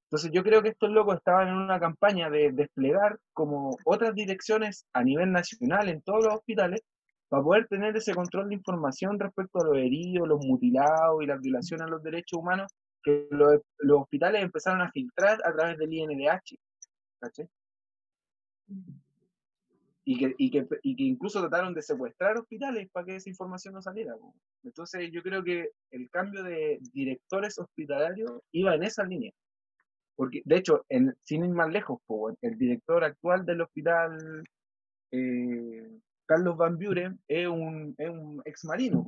Entonces 0.05 0.31
yo 0.31 0.43
creo 0.43 0.61
que 0.61 0.69
estos 0.69 0.91
locos 0.91 1.15
estaban 1.15 1.47
en 1.47 1.55
una 1.55 1.79
campaña 1.79 2.29
de 2.29 2.51
desplegar 2.51 3.19
como 3.33 3.75
otras 3.85 4.13
direcciones 4.13 4.85
a 4.93 5.03
nivel 5.03 5.31
nacional 5.31 5.89
en 5.89 6.01
todos 6.01 6.25
los 6.25 6.35
hospitales 6.35 6.81
para 7.27 7.43
poder 7.43 7.67
tener 7.67 7.97
ese 7.97 8.13
control 8.13 8.49
de 8.49 8.55
información 8.55 9.19
respecto 9.19 9.59
a 9.59 9.65
los 9.65 9.77
heridos, 9.77 10.27
los 10.27 10.45
mutilados 10.45 11.23
y 11.23 11.25
las 11.25 11.41
violaciones 11.41 11.87
a 11.87 11.89
los 11.89 12.03
derechos 12.03 12.39
humanos 12.39 12.71
que 13.03 13.27
los, 13.31 13.59
hospitales 14.01 14.43
empezaron 14.43 14.81
a 14.81 14.91
filtrar 14.91 15.39
a 15.43 15.53
través 15.53 15.77
del 15.77 15.93
INDH. 15.93 16.57
Y 20.07 20.17
que, 20.19 20.35
y, 20.37 20.51
que, 20.51 20.67
incluso 21.03 21.39
trataron 21.39 21.73
de 21.73 21.81
secuestrar 21.81 22.37
hospitales 22.37 22.89
para 22.91 23.07
que 23.07 23.15
esa 23.15 23.29
información 23.29 23.73
no 23.73 23.81
saliera. 23.81 24.13
Entonces 24.63 25.09
yo 25.11 25.23
creo 25.23 25.43
que 25.43 25.71
el 25.89 26.09
cambio 26.11 26.43
de 26.43 26.79
directores 26.93 27.57
hospitalarios 27.57 28.39
iba 28.51 28.75
en 28.75 28.83
esa 28.83 29.03
línea. 29.03 29.31
Porque, 30.15 30.41
de 30.45 30.57
hecho, 30.57 30.85
en, 30.89 31.15
sin 31.23 31.43
ir 31.43 31.51
más 31.51 31.69
lejos, 31.69 31.99
el 32.41 32.57
director 32.57 33.03
actual 33.03 33.45
del 33.45 33.61
hospital, 33.61 34.43
eh, 35.11 35.99
Carlos 36.25 36.57
Van 36.57 36.77
Buren, 36.77 37.19
es 37.27 37.47
un, 37.47 37.95
es 37.97 38.09
un 38.09 38.41
ex 38.45 38.65
marino. 38.65 39.03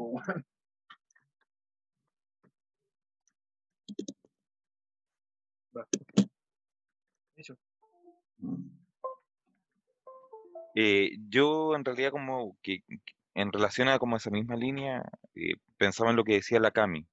Eh, 10.75 11.17
yo 11.29 11.75
en 11.75 11.83
realidad 11.85 12.11
como 12.11 12.55
que 12.61 12.81
que 12.87 12.99
en 13.37 13.51
relación 13.51 13.87
a 13.87 13.99
como 13.99 14.17
esa 14.17 14.31
misma 14.31 14.55
línea, 14.55 15.03
eh, 15.35 15.55
pensaba 15.77 16.09
en 16.09 16.15
lo 16.15 16.23
que 16.23 16.33
decía 16.33 16.59
la 16.59 16.71
Cami, 16.71 17.07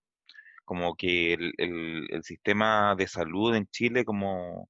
como 0.65 0.95
que 0.97 1.35
el, 1.35 1.53
el- 1.59 2.23
sistema 2.25 2.95
de 2.97 3.07
salud 3.09 3.55
en 3.55 3.67
Chile, 3.69 4.05
como 4.05 4.69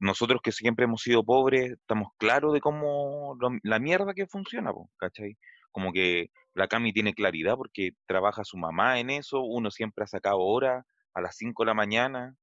nosotros 0.00 0.40
que 0.42 0.52
siempre 0.52 0.84
hemos 0.84 1.02
sido 1.02 1.24
pobres, 1.24 1.72
estamos 1.72 2.08
claros 2.18 2.52
de 2.52 2.60
cómo 2.60 3.36
la 3.62 3.78
mierda 3.80 4.14
que 4.14 4.26
funciona, 4.26 4.72
po, 4.72 4.90
¿cachai? 4.96 5.36
Como 5.72 5.92
que 5.92 6.28
la 6.54 6.68
Cami 6.68 6.92
tiene 6.92 7.14
claridad 7.14 7.56
porque 7.56 7.92
trabaja 8.06 8.44
su 8.44 8.56
mamá 8.58 9.00
en 9.00 9.10
eso, 9.10 9.40
uno 9.42 9.70
siempre 9.70 10.04
ha 10.04 10.06
sacado 10.06 10.38
horas 10.40 10.84
a 11.14 11.20
las 11.20 11.36
5 11.36 11.62
de 11.64 11.66
la 11.68 11.74
mañana, 11.74 12.36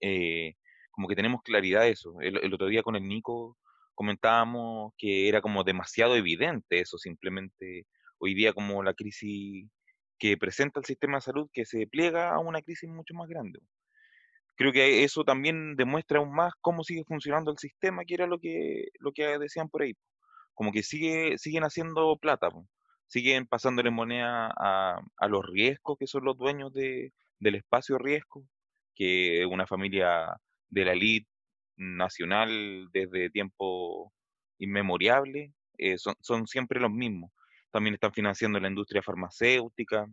eh, 0.00 0.54
como 0.92 1.08
que 1.08 1.16
tenemos 1.16 1.42
claridad 1.42 1.82
de 1.82 1.90
eso. 1.90 2.20
El, 2.20 2.38
el 2.44 2.54
otro 2.54 2.68
día 2.68 2.82
con 2.82 2.96
el 2.96 3.08
Nico 3.08 3.58
comentábamos 3.94 4.92
que 4.98 5.28
era 5.28 5.40
como 5.42 5.64
demasiado 5.64 6.16
evidente 6.16 6.80
eso, 6.80 6.98
simplemente 6.98 7.86
hoy 8.18 8.34
día 8.34 8.52
como 8.54 8.82
la 8.82 8.94
crisis 8.94 9.68
que 10.18 10.36
presenta 10.36 10.80
el 10.80 10.86
sistema 10.86 11.18
de 11.18 11.22
salud 11.22 11.48
que 11.52 11.64
se 11.64 11.86
pliega 11.86 12.34
a 12.34 12.38
una 12.38 12.62
crisis 12.62 12.88
mucho 12.88 13.14
más 13.14 13.28
grande. 13.28 13.60
Creo 14.56 14.72
que 14.72 15.04
eso 15.04 15.24
también 15.24 15.76
demuestra 15.76 16.18
aún 16.18 16.34
más 16.34 16.54
cómo 16.60 16.82
sigue 16.82 17.04
funcionando 17.04 17.50
el 17.50 17.58
sistema, 17.58 18.04
que 18.04 18.14
era 18.14 18.26
lo 18.26 18.38
que, 18.38 18.88
lo 19.00 19.12
que 19.12 19.38
decían 19.38 19.68
por 19.68 19.82
ahí. 19.82 19.94
Como 20.54 20.72
que 20.72 20.82
sigue, 20.82 21.36
siguen 21.38 21.64
haciendo 21.64 22.16
plata, 22.16 22.48
siguen 23.06 23.46
pasándole 23.46 23.90
moneda 23.90 24.52
a, 24.56 25.00
a 25.18 25.28
los 25.28 25.44
riesgos 25.46 25.98
que 25.98 26.06
son 26.06 26.24
los 26.24 26.38
dueños 26.38 26.72
de, 26.72 27.12
del 27.38 27.56
espacio 27.56 27.98
riesgo, 27.98 28.44
que 28.94 29.44
una 29.46 29.66
familia 29.66 30.40
de 30.70 30.84
la 30.84 30.92
élite 30.92 31.28
nacional 31.76 32.88
desde 32.92 33.30
tiempo 33.30 34.12
inmemoriable, 34.58 35.52
eh, 35.78 35.98
son, 35.98 36.14
son 36.20 36.46
siempre 36.46 36.80
los 36.80 36.90
mismos. 36.90 37.30
También 37.70 37.94
están 37.94 38.12
financiando 38.12 38.58
la 38.60 38.68
industria 38.68 39.02
farmacéutica, 39.02 40.06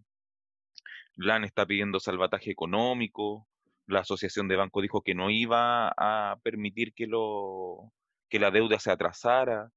LAN 1.15 1.43
está 1.43 1.65
pidiendo 1.65 1.99
salvataje 1.99 2.51
económico, 2.51 3.47
la 3.85 3.99
Asociación 3.99 4.47
de 4.47 4.55
Bancos 4.55 4.81
dijo 4.81 5.01
que 5.01 5.15
no 5.15 5.29
iba 5.29 5.93
a 5.97 6.37
permitir 6.43 6.93
que, 6.93 7.07
lo, 7.07 7.91
que 8.29 8.39
la 8.39 8.51
deuda 8.51 8.79
se 8.79 8.91
atrasara, 8.91 9.69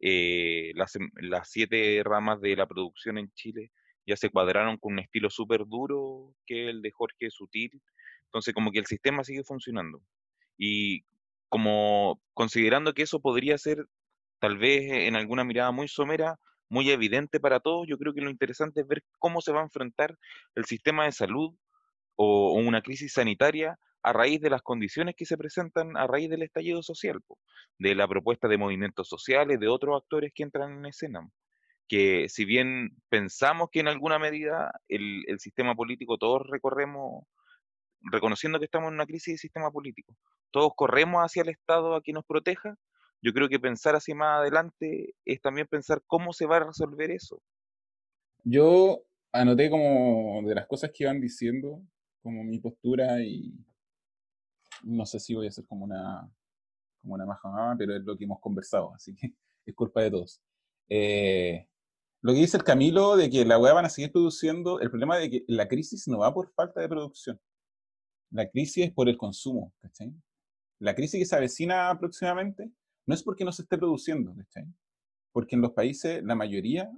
eh, 0.00 0.72
las, 0.74 0.98
las 1.14 1.48
siete 1.50 2.02
ramas 2.04 2.40
de 2.40 2.56
la 2.56 2.66
producción 2.66 3.18
en 3.18 3.32
Chile 3.34 3.70
ya 4.04 4.16
se 4.16 4.30
cuadraron 4.30 4.78
con 4.78 4.94
un 4.94 4.98
estilo 4.98 5.30
súper 5.30 5.64
duro 5.66 6.34
que 6.44 6.68
el 6.68 6.82
de 6.82 6.90
Jorge 6.90 7.30
Sutil, 7.30 7.80
entonces 8.24 8.52
como 8.52 8.72
que 8.72 8.80
el 8.80 8.86
sistema 8.86 9.22
sigue 9.22 9.44
funcionando. 9.44 10.02
Y 10.58 11.04
como 11.48 12.20
considerando 12.34 12.94
que 12.94 13.02
eso 13.02 13.20
podría 13.20 13.58
ser 13.58 13.86
tal 14.40 14.58
vez 14.58 14.90
en 14.90 15.14
alguna 15.14 15.44
mirada 15.44 15.70
muy 15.70 15.86
somera, 15.86 16.36
muy 16.72 16.90
evidente 16.90 17.38
para 17.38 17.60
todos, 17.60 17.86
yo 17.86 17.98
creo 17.98 18.14
que 18.14 18.22
lo 18.22 18.30
interesante 18.30 18.80
es 18.80 18.88
ver 18.88 19.04
cómo 19.18 19.42
se 19.42 19.52
va 19.52 19.60
a 19.60 19.64
enfrentar 19.64 20.16
el 20.54 20.64
sistema 20.64 21.04
de 21.04 21.12
salud 21.12 21.54
o, 22.16 22.54
una 22.54 22.80
crisis 22.80 23.12
sanitaria 23.12 23.78
a 24.02 24.14
raíz 24.14 24.40
de 24.40 24.48
las 24.48 24.62
condiciones 24.62 25.14
que 25.14 25.26
se 25.26 25.36
presentan 25.36 25.98
a 25.98 26.06
raíz 26.06 26.30
del 26.30 26.42
estallido 26.42 26.82
social, 26.82 27.20
de 27.78 27.94
la 27.94 28.08
propuesta 28.08 28.48
de 28.48 28.56
movimientos 28.56 29.06
sociales, 29.06 29.60
de 29.60 29.68
otros 29.68 30.00
actores 30.02 30.32
que 30.34 30.44
entran 30.44 30.78
en 30.78 30.86
escena. 30.86 31.28
Que 31.88 32.30
si 32.30 32.46
bien 32.46 32.96
pensamos 33.10 33.68
que 33.70 33.80
en 33.80 33.88
alguna 33.88 34.18
medida 34.18 34.72
el, 34.88 35.24
el 35.26 35.40
sistema 35.40 35.74
político 35.74 36.16
todos 36.16 36.40
recorremos, 36.48 37.24
reconociendo 38.00 38.58
que 38.58 38.64
estamos 38.64 38.88
en 38.88 38.94
una 38.94 39.06
crisis 39.06 39.34
de 39.34 39.38
sistema 39.38 39.70
político, 39.70 40.16
todos 40.50 40.72
corremos 40.74 41.20
hacia 41.20 41.42
el 41.42 41.50
Estado 41.50 41.94
a 41.94 42.02
que 42.02 42.14
nos 42.14 42.24
proteja, 42.24 42.76
yo 43.22 43.32
creo 43.32 43.48
que 43.48 43.60
pensar 43.60 43.94
así 43.94 44.14
más 44.14 44.40
adelante 44.40 45.14
es 45.24 45.40
también 45.40 45.68
pensar 45.68 46.02
cómo 46.06 46.32
se 46.32 46.46
va 46.46 46.56
a 46.56 46.64
resolver 46.64 47.10
eso. 47.12 47.40
Yo 48.44 49.04
anoté 49.32 49.70
como 49.70 50.42
de 50.46 50.54
las 50.54 50.66
cosas 50.66 50.90
que 50.92 51.04
iban 51.04 51.20
diciendo, 51.20 51.80
como 52.20 52.42
mi 52.42 52.58
postura 52.58 53.22
y 53.22 53.54
no 54.82 55.06
sé 55.06 55.20
si 55.20 55.34
voy 55.34 55.46
a 55.46 55.50
hacer 55.50 55.64
como 55.66 55.84
una, 55.84 56.28
como 57.00 57.14
una 57.14 57.24
maja 57.24 57.74
pero 57.78 57.96
es 57.96 58.02
lo 58.02 58.16
que 58.16 58.24
hemos 58.24 58.40
conversado, 58.40 58.92
así 58.94 59.14
que 59.14 59.32
es 59.66 59.74
culpa 59.74 60.02
de 60.02 60.10
todos. 60.10 60.42
Eh, 60.88 61.68
lo 62.22 62.32
que 62.32 62.40
dice 62.40 62.56
el 62.56 62.64
Camilo 62.64 63.16
de 63.16 63.30
que 63.30 63.44
la 63.44 63.58
weá 63.58 63.72
van 63.72 63.84
a 63.84 63.88
seguir 63.88 64.10
produciendo, 64.10 64.80
el 64.80 64.90
problema 64.90 65.16
de 65.16 65.30
que 65.30 65.44
la 65.46 65.68
crisis 65.68 66.08
no 66.08 66.18
va 66.18 66.34
por 66.34 66.52
falta 66.54 66.80
de 66.80 66.88
producción, 66.88 67.40
la 68.30 68.48
crisis 68.50 68.86
es 68.86 68.92
por 68.92 69.08
el 69.08 69.16
consumo, 69.16 69.72
¿cachai? 69.80 70.12
La 70.80 70.94
crisis 70.96 71.20
que 71.20 71.26
se 71.26 71.36
avecina 71.36 71.96
próximamente 71.98 72.72
no 73.06 73.14
es 73.14 73.22
porque 73.22 73.44
no 73.44 73.52
se 73.52 73.62
esté 73.62 73.78
produciendo, 73.78 74.34
¿cachai? 74.34 74.64
Porque 75.32 75.56
en 75.56 75.62
los 75.62 75.72
países, 75.72 76.22
la 76.22 76.34
mayoría, 76.34 76.90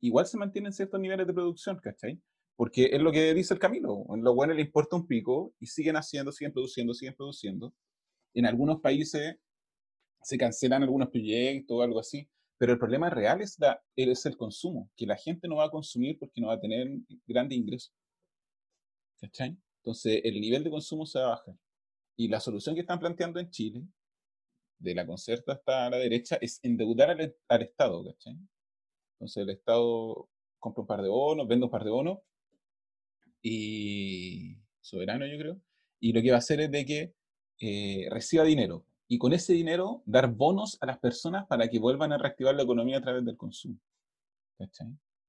igual 0.00 0.26
se 0.26 0.38
mantienen 0.38 0.72
ciertos 0.72 1.00
niveles 1.00 1.26
de 1.26 1.34
producción, 1.34 1.78
¿cachai? 1.78 2.20
Porque 2.56 2.86
es 2.92 3.00
lo 3.00 3.12
que 3.12 3.34
dice 3.34 3.54
el 3.54 3.60
Camilo, 3.60 4.04
en 4.14 4.22
lo 4.22 4.34
bueno 4.34 4.54
le 4.54 4.62
importa 4.62 4.96
un 4.96 5.06
pico 5.06 5.54
y 5.60 5.66
siguen 5.66 5.96
haciendo, 5.96 6.32
siguen 6.32 6.52
produciendo, 6.52 6.94
siguen 6.94 7.14
produciendo. 7.14 7.74
En 8.34 8.46
algunos 8.46 8.80
países 8.80 9.36
se 10.22 10.38
cancelan 10.38 10.82
algunos 10.82 11.10
proyectos 11.10 11.76
o 11.76 11.82
algo 11.82 12.00
así, 12.00 12.28
pero 12.58 12.72
el 12.72 12.78
problema 12.78 13.10
real 13.10 13.40
es, 13.40 13.58
la, 13.58 13.80
es 13.94 14.26
el 14.26 14.36
consumo, 14.36 14.90
que 14.96 15.06
la 15.06 15.16
gente 15.16 15.46
no 15.46 15.56
va 15.56 15.66
a 15.66 15.70
consumir 15.70 16.18
porque 16.18 16.40
no 16.40 16.48
va 16.48 16.54
a 16.54 16.60
tener 16.60 16.88
grandes 17.26 17.58
ingresos. 17.58 17.94
¿Cachai? 19.20 19.56
Entonces 19.82 20.20
el 20.24 20.40
nivel 20.40 20.64
de 20.64 20.70
consumo 20.70 21.06
se 21.06 21.18
va 21.20 21.26
a 21.26 21.30
bajar. 21.30 21.54
Y 22.16 22.28
la 22.28 22.40
solución 22.40 22.74
que 22.74 22.80
están 22.80 22.98
planteando 22.98 23.38
en 23.38 23.50
Chile, 23.50 23.84
de 24.78 24.94
la 24.94 25.06
concerta 25.06 25.52
hasta 25.52 25.90
la 25.90 25.98
derecha, 25.98 26.38
es 26.40 26.60
endeudar 26.62 27.10
al, 27.10 27.36
al 27.48 27.62
Estado. 27.62 28.04
Entonces 29.14 29.42
el 29.42 29.50
Estado 29.50 30.28
compra 30.58 30.82
un 30.82 30.86
par 30.86 31.02
de 31.02 31.08
bonos, 31.08 31.46
vende 31.46 31.64
un 31.64 31.70
par 31.70 31.84
de 31.84 31.90
bonos, 31.90 32.18
y 33.42 34.56
soberano 34.80 35.26
yo 35.26 35.38
creo, 35.38 35.60
y 36.00 36.12
lo 36.12 36.22
que 36.22 36.30
va 36.30 36.36
a 36.36 36.38
hacer 36.38 36.60
es 36.60 36.70
de 36.70 36.84
que 36.84 37.14
eh, 37.60 38.08
reciba 38.10 38.44
dinero, 38.44 38.84
y 39.08 39.18
con 39.18 39.32
ese 39.32 39.52
dinero 39.52 40.02
dar 40.06 40.28
bonos 40.32 40.76
a 40.80 40.86
las 40.86 40.98
personas 40.98 41.46
para 41.46 41.68
que 41.68 41.78
vuelvan 41.78 42.12
a 42.12 42.18
reactivar 42.18 42.54
la 42.54 42.62
economía 42.62 42.98
a 42.98 43.02
través 43.02 43.24
del 43.24 43.36
consumo. 43.36 43.78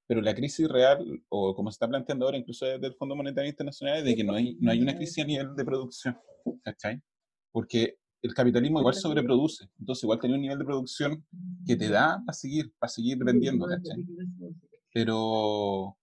Pero 0.06 0.20
la 0.20 0.34
crisis 0.34 0.68
real, 0.68 1.22
o 1.28 1.54
como 1.54 1.70
se 1.70 1.76
está 1.76 1.88
planteando 1.88 2.26
ahora, 2.26 2.36
incluso 2.36 2.66
desde 2.66 2.88
el 2.88 2.94
Fondo 2.94 3.14
Monetario 3.14 3.48
Internacional, 3.48 3.98
es 3.98 4.04
de 4.04 4.16
que 4.16 4.24
no 4.24 4.34
hay, 4.34 4.56
no 4.60 4.72
hay 4.72 4.80
una 4.80 4.96
crisis 4.96 5.22
a 5.22 5.26
nivel 5.26 5.54
de 5.54 5.64
producción. 5.64 6.18
Porque 7.52 7.96
el 8.22 8.34
capitalismo 8.34 8.80
igual 8.80 8.94
sobreproduce, 8.94 9.68
entonces 9.78 10.04
igual 10.04 10.18
tiene 10.18 10.36
un 10.36 10.42
nivel 10.42 10.58
de 10.58 10.64
producción 10.64 11.24
que 11.66 11.76
te 11.76 11.88
da 11.88 12.22
para 12.24 12.36
seguir, 12.36 12.72
para 12.78 12.90
seguir 12.90 13.18
vendiendo, 13.24 13.66
¿cachai? 13.66 14.06
Pero, 14.92 15.96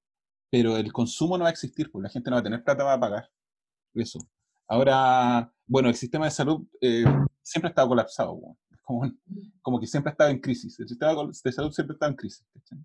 pero 0.50 0.78
el 0.78 0.92
consumo 0.92 1.38
no 1.38 1.44
va 1.44 1.50
a 1.50 1.54
existir, 1.54 1.92
pues 1.92 2.04
la 2.04 2.10
gente 2.10 2.30
no 2.30 2.36
va 2.36 2.40
a 2.40 2.44
tener 2.44 2.64
plata 2.64 2.84
para 2.84 3.00
pagar. 3.00 3.30
Eso. 3.94 4.20
Ahora, 4.68 5.52
bueno, 5.66 5.90
el 5.90 5.96
sistema 5.96 6.26
de 6.26 6.32
salud 6.32 6.66
eh, 6.82 7.06
siempre 7.42 7.68
ha 7.68 7.72
estado 7.72 7.90
colapsado, 7.90 8.40
como, 8.84 9.12
como 9.62 9.80
que 9.80 9.88
siempre 9.88 10.10
ha 10.10 10.14
estado 10.14 10.30
en 10.32 10.40
crisis. 10.40 10.80
El 10.80 10.88
sistema 10.88 11.14
de 11.14 11.52
salud 11.52 11.72
siempre 11.72 11.94
está 11.94 12.08
en 12.08 12.16
crisis. 12.16 12.46
¿cachai? 12.54 12.80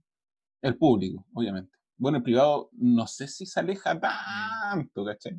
El 0.60 0.76
público, 0.76 1.26
obviamente. 1.32 1.72
Bueno, 1.96 2.18
el 2.18 2.24
privado 2.24 2.68
no 2.72 3.06
sé 3.06 3.28
si 3.28 3.46
se 3.46 3.60
aleja 3.60 3.98
tanto, 3.98 5.04
¿cachai? 5.04 5.34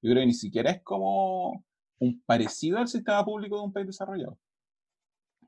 Yo 0.00 0.10
creo 0.10 0.22
que 0.22 0.26
ni 0.26 0.34
siquiera 0.34 0.70
es 0.70 0.82
como 0.82 1.64
un 1.98 2.20
parecido 2.22 2.78
al 2.78 2.88
sistema 2.88 3.24
público 3.24 3.56
de 3.56 3.62
un 3.62 3.72
país 3.72 3.86
desarrollado. 3.86 4.38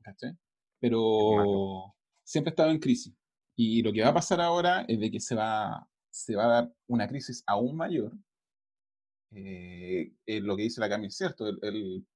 ¿Cachai? 0.03 0.37
Pero 0.81 1.95
siempre 2.25 2.51
ha 2.51 2.53
estado 2.53 2.71
en 2.71 2.79
crisis. 2.79 3.15
Y 3.57 3.83
lo 3.83 3.93
que 3.93 4.03
va 4.03 4.09
a 4.09 4.15
pasar 4.15 4.41
ahora 4.41 4.85
es 4.89 4.99
de 4.99 5.11
que 5.11 5.21
se 5.21 5.35
va, 5.35 5.87
se 6.11 6.35
va 6.35 6.45
a 6.45 6.49
dar 6.49 6.73
una 6.87 7.07
crisis 7.07 7.43
aún 7.47 7.77
mayor. 7.77 8.13
Eh, 9.33 10.13
eh, 10.27 10.41
lo 10.41 10.57
que 10.57 10.65
dice 10.65 10.81
la 10.81 10.89
Cami 10.89 11.07
es 11.07 11.17
cierto. 11.17 11.47
El, 11.47 11.59
el, 11.63 12.07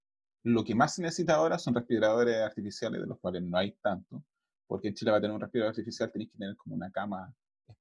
lo 0.45 0.65
que 0.65 0.75
más 0.75 0.95
se 0.95 1.03
necesita 1.03 1.35
ahora 1.35 1.59
son 1.59 1.75
respiradores 1.75 2.37
artificiales, 2.37 3.01
de 3.01 3.07
los 3.07 3.19
cuales 3.19 3.43
no 3.43 3.57
hay 3.59 3.73
tanto. 3.83 4.25
porque 4.67 4.89
en 4.89 4.95
Chile 4.95 5.11
va 5.11 5.19
a 5.19 5.21
tener 5.21 5.35
un 5.35 5.41
respirador 5.41 5.71
artificial 5.71 6.11
tenéis 6.11 6.31
que 6.31 6.39
tener 6.39 6.57
como 6.57 6.75
una 6.75 6.91
cama, 6.91 7.35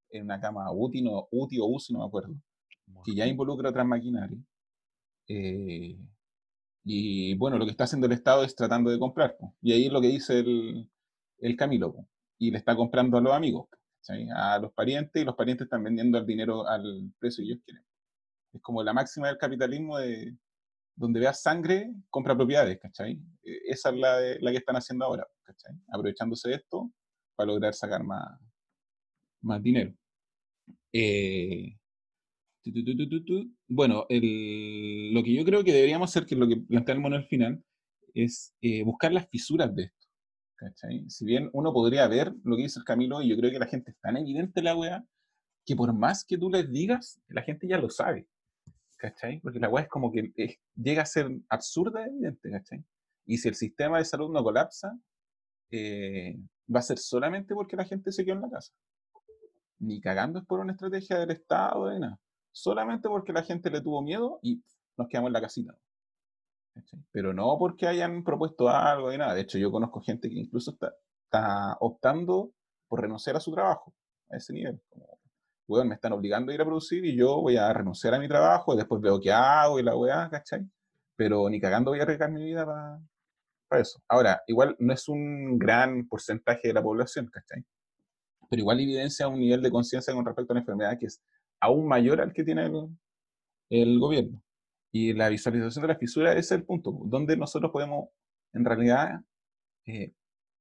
en 0.09 0.23
una 0.23 0.39
cama 0.39 0.71
UTI, 0.71 1.01
no, 1.01 1.27
UTI 1.31 1.59
o 1.59 1.65
UCI, 1.65 1.93
no 1.93 1.99
me 1.99 2.05
acuerdo, 2.05 2.35
que 3.03 3.15
ya 3.15 3.25
involucra 3.27 3.69
otras 3.69 3.85
maquinarias. 3.85 4.39
Eh, 5.27 5.97
y 6.83 7.35
bueno, 7.35 7.57
lo 7.57 7.65
que 7.65 7.71
está 7.71 7.85
haciendo 7.85 8.07
el 8.07 8.13
Estado 8.13 8.43
es 8.43 8.55
tratando 8.55 8.89
de 8.89 8.99
comprar. 8.99 9.37
Y 9.61 9.71
ahí 9.73 9.85
es 9.85 9.91
lo 9.91 10.01
que 10.01 10.07
dice 10.07 10.39
el, 10.39 10.89
el 11.39 11.55
Camilo. 11.55 11.95
Y 12.37 12.51
le 12.51 12.57
está 12.57 12.75
comprando 12.75 13.17
a 13.17 13.21
los 13.21 13.33
amigos, 13.33 13.69
a 14.35 14.59
los 14.59 14.73
parientes, 14.73 15.21
y 15.21 15.25
los 15.25 15.35
parientes 15.35 15.65
están 15.65 15.83
vendiendo 15.83 16.17
el 16.17 16.25
dinero 16.25 16.67
al 16.67 17.11
precio 17.19 17.43
que 17.43 17.51
ellos 17.51 17.63
quieren. 17.65 17.83
Es 18.53 18.61
como 18.61 18.83
la 18.83 18.93
máxima 18.93 19.27
del 19.27 19.37
capitalismo 19.37 19.97
de 19.97 20.37
donde 20.95 21.19
veas 21.19 21.41
sangre, 21.41 21.91
compra 22.09 22.35
propiedades, 22.35 22.79
¿cachai? 22.79 23.13
Eh, 23.43 23.61
Esa 23.65 23.89
es 23.89 23.95
la, 23.95 24.19
la 24.39 24.51
que 24.51 24.57
están 24.57 24.75
haciendo 24.75 25.05
ahora, 25.05 25.25
¿cachai? 25.43 25.73
Aprovechándose 25.87 26.49
de 26.49 26.55
esto 26.55 26.91
para 27.35 27.47
lograr 27.47 27.73
sacar 27.73 28.03
más, 28.03 28.39
más 29.41 29.61
dinero. 29.61 29.93
Eh, 30.91 31.75
Bueno, 33.67 34.05
el- 34.09 35.13
lo 35.13 35.23
que 35.23 35.33
yo 35.33 35.43
creo 35.43 35.63
que 35.63 35.73
deberíamos 35.73 36.09
hacer, 36.09 36.25
que 36.25 36.35
es 36.35 36.39
lo 36.39 36.47
que 36.47 36.57
plantea 36.57 36.95
el 36.95 37.01
mono 37.01 37.15
al 37.15 37.25
final, 37.25 37.63
es 38.13 38.53
eh, 38.61 38.83
buscar 38.83 39.11
las 39.11 39.27
fisuras 39.29 39.73
de 39.75 39.83
esto. 39.83 40.07
¿cachai? 40.55 41.03
Si 41.09 41.25
bien 41.25 41.49
uno 41.53 41.73
podría 41.73 42.07
ver 42.07 42.33
lo 42.43 42.55
que 42.55 42.63
dice 42.63 42.79
el 42.79 42.85
Camilo, 42.85 43.21
y 43.21 43.29
yo 43.29 43.37
creo 43.37 43.51
que 43.51 43.59
la 43.59 43.65
gente 43.67 43.91
es 43.91 43.99
tan 43.99 44.15
evidente 44.17 44.61
la 44.61 44.75
weá, 44.75 45.05
que 45.65 45.75
por 45.75 45.93
más 45.93 46.23
que 46.25 46.37
tú 46.37 46.49
les 46.49 46.71
digas, 46.71 47.19
la 47.27 47.41
gente 47.41 47.67
ya 47.67 47.77
lo 47.77 47.89
sabe. 47.89 48.27
¿Cachai? 48.97 49.41
Porque 49.41 49.59
la 49.59 49.67
weá 49.67 49.83
es 49.83 49.89
como 49.89 50.11
que 50.11 50.31
eh, 50.37 50.57
llega 50.75 51.01
a 51.01 51.05
ser 51.05 51.29
absurda, 51.49 52.05
evidente, 52.05 52.49
¿cachai? 52.49 52.83
Y 53.25 53.37
si 53.37 53.49
el 53.49 53.55
sistema 53.55 53.97
de 53.97 54.05
salud 54.05 54.31
no 54.31 54.41
colapsa, 54.43 54.97
eh, 55.71 56.37
va 56.73 56.79
a 56.79 56.83
ser 56.83 56.97
solamente 56.97 57.53
porque 57.53 57.75
la 57.75 57.83
gente 57.85 58.11
se 58.11 58.23
quedó 58.23 58.35
en 58.35 58.41
la 58.41 58.49
casa. 58.49 58.71
Ni 59.79 59.99
cagando 59.99 60.39
es 60.39 60.45
por 60.45 60.59
una 60.61 60.71
estrategia 60.71 61.19
del 61.19 61.31
Estado, 61.31 61.87
de 61.87 61.99
nada. 61.99 62.19
Solamente 62.53 63.09
porque 63.09 63.33
la 63.33 63.43
gente 63.43 63.71
le 63.71 63.81
tuvo 63.81 64.01
miedo 64.01 64.39
y 64.43 64.63
nos 64.95 65.07
quedamos 65.07 65.29
en 65.29 65.33
la 65.33 65.41
casita. 65.41 65.75
Pero 67.11 67.33
no 67.33 67.57
porque 67.57 67.87
hayan 67.87 68.23
propuesto 68.23 68.69
algo 68.69 69.11
y 69.11 69.17
nada. 69.17 69.33
De 69.33 69.41
hecho, 69.41 69.57
yo 69.57 69.71
conozco 69.71 70.01
gente 70.01 70.29
que 70.29 70.35
incluso 70.35 70.71
está, 70.71 71.77
optando 71.79 72.51
por 72.87 73.01
renunciar 73.01 73.35
a 73.35 73.39
su 73.39 73.51
trabajo 73.51 73.93
a 74.29 74.37
ese 74.37 74.53
nivel. 74.53 74.79
Como, 74.87 75.19
weón, 75.67 75.87
me 75.87 75.95
están 75.95 76.13
obligando 76.13 76.51
a 76.51 76.55
ir 76.55 76.61
a 76.61 76.65
producir 76.65 77.03
y 77.05 77.15
yo 77.15 77.41
voy 77.41 77.57
a 77.57 77.73
renunciar 77.73 78.13
a 78.13 78.19
mi 78.19 78.27
trabajo 78.27 78.73
y 78.73 78.77
después 78.77 79.01
veo 79.01 79.19
qué 79.19 79.31
hago 79.31 79.79
y 79.79 79.83
la 79.83 79.95
weá, 79.95 80.29
¿cachai? 80.29 80.61
Pero 81.15 81.49
ni 81.49 81.59
cagando 81.59 81.89
voy 81.91 81.99
a 81.99 82.03
arriesgar 82.03 82.31
mi 82.31 82.43
vida 82.43 82.65
para 82.65 83.81
eso. 83.81 83.99
Ahora, 84.07 84.43
igual 84.45 84.75
no 84.77 84.93
es 84.93 85.07
un 85.07 85.57
gran 85.57 86.07
porcentaje 86.07 86.67
de 86.67 86.73
la 86.75 86.83
población, 86.83 87.27
¿cachai? 87.31 87.65
Pero 88.47 88.59
igual 88.59 88.79
evidencia 88.79 89.27
un 89.27 89.39
nivel 89.39 89.63
de 89.63 89.71
conciencia 89.71 90.13
con 90.13 90.23
respecto 90.23 90.53
a 90.53 90.55
la 90.55 90.59
enfermedad 90.59 90.97
que 90.99 91.07
es 91.07 91.19
aún 91.63 91.87
mayor 91.87 92.19
al 92.19 92.33
que 92.33 92.43
tiene 92.43 92.69
el, 93.69 93.99
gobierno. 93.99 94.41
Y 94.91 95.13
la 95.13 95.29
visualización 95.29 95.83
de 95.83 95.87
la 95.87 95.97
fisura 95.97 96.33
es 96.33 96.51
el 96.51 96.65
punto, 96.65 96.91
donde 97.05 97.37
nosotros 97.37 97.71
podemos, 97.71 98.09
en 98.51 98.65
realidad, 98.65 99.21
eh, 99.85 100.13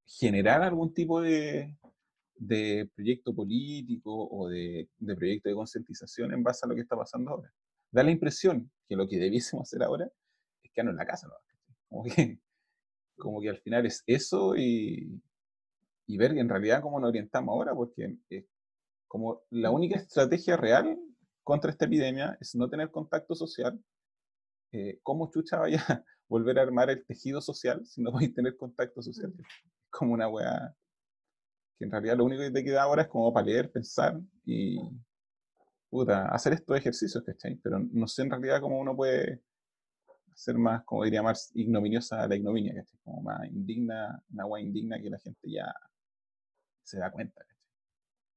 generar 0.06 0.62
algún 0.62 0.94
tipo 0.94 1.20
de, 1.20 1.76
de 2.36 2.88
proyecto 2.94 3.34
político 3.34 4.28
o 4.30 4.48
de, 4.48 4.88
de 4.96 5.16
proyecto 5.16 5.48
de 5.48 5.56
concientización 5.56 6.32
en 6.32 6.44
base 6.44 6.64
a 6.64 6.68
lo 6.68 6.76
que 6.76 6.82
está 6.82 6.96
pasando 6.96 7.32
ahora. 7.32 7.52
Da 7.90 8.04
la 8.04 8.12
impresión 8.12 8.70
que 8.88 8.94
lo 8.94 9.08
que 9.08 9.18
debiésemos 9.18 9.68
hacer 9.68 9.82
ahora 9.82 10.08
es 10.62 10.70
quedarnos 10.72 10.92
en 10.92 10.98
la 10.98 11.06
casa, 11.06 11.26
¿no? 11.26 11.34
Como 11.88 12.04
que, 12.04 12.38
como 13.18 13.40
que 13.40 13.48
al 13.50 13.58
final 13.58 13.86
es 13.86 14.04
eso 14.06 14.56
y, 14.56 15.20
y 16.06 16.16
ver 16.16 16.38
en 16.38 16.48
realidad 16.48 16.80
cómo 16.80 17.00
nos 17.00 17.08
orientamos 17.08 17.52
ahora, 17.52 17.74
porque 17.74 18.16
como 19.12 19.42
la 19.50 19.70
única 19.70 19.98
estrategia 19.98 20.56
real 20.56 20.98
contra 21.44 21.70
esta 21.70 21.84
epidemia 21.84 22.38
es 22.40 22.54
no 22.54 22.70
tener 22.70 22.90
contacto 22.90 23.34
social, 23.34 23.78
eh, 24.72 25.00
¿cómo 25.02 25.30
chucha 25.30 25.58
vaya 25.58 25.84
a 25.86 26.02
volver 26.28 26.58
a 26.58 26.62
armar 26.62 26.88
el 26.88 27.04
tejido 27.04 27.42
social 27.42 27.84
si 27.84 28.00
no 28.00 28.10
podéis 28.10 28.32
tener 28.32 28.56
contacto 28.56 29.02
social? 29.02 29.30
Es 29.38 29.90
como 29.90 30.14
una 30.14 30.28
weá 30.28 30.74
que 31.78 31.84
en 31.84 31.90
realidad 31.90 32.16
lo 32.16 32.24
único 32.24 32.40
que 32.40 32.52
te 32.52 32.64
queda 32.64 32.84
ahora 32.84 33.02
es 33.02 33.08
como 33.08 33.30
para 33.34 33.44
leer, 33.44 33.70
pensar 33.70 34.18
y 34.46 34.78
puta, 35.90 36.28
hacer 36.28 36.54
estos 36.54 36.74
ejercicios, 36.78 37.22
¿cachai? 37.22 37.56
Pero 37.56 37.80
no 37.80 38.08
sé 38.08 38.22
en 38.22 38.30
realidad 38.30 38.62
cómo 38.62 38.80
uno 38.80 38.96
puede 38.96 39.42
hacer 40.32 40.56
más, 40.56 40.84
como 40.84 41.04
diría 41.04 41.22
más 41.22 41.50
ignominiosa 41.54 42.26
la 42.26 42.34
ignominia, 42.34 42.74
¿cachai? 42.76 42.98
Como 43.04 43.20
más 43.20 43.46
indigna, 43.46 44.24
una 44.32 44.46
weá 44.46 44.62
indigna 44.62 44.98
que 45.02 45.10
la 45.10 45.18
gente 45.18 45.50
ya 45.50 45.70
se 46.82 46.98
da 46.98 47.12
cuenta. 47.12 47.44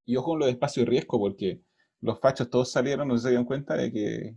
Y 0.05 0.15
ojo 0.17 0.31
con 0.31 0.39
lo 0.39 0.45
de 0.45 0.51
espacio 0.51 0.83
de 0.83 0.89
riesgo, 0.91 1.19
porque 1.19 1.61
los 2.01 2.19
fachos 2.19 2.49
todos 2.49 2.71
salieron, 2.71 3.07
no 3.07 3.17
se 3.17 3.29
dieron 3.29 3.45
cuenta 3.45 3.75
de 3.75 3.91
que 3.91 4.35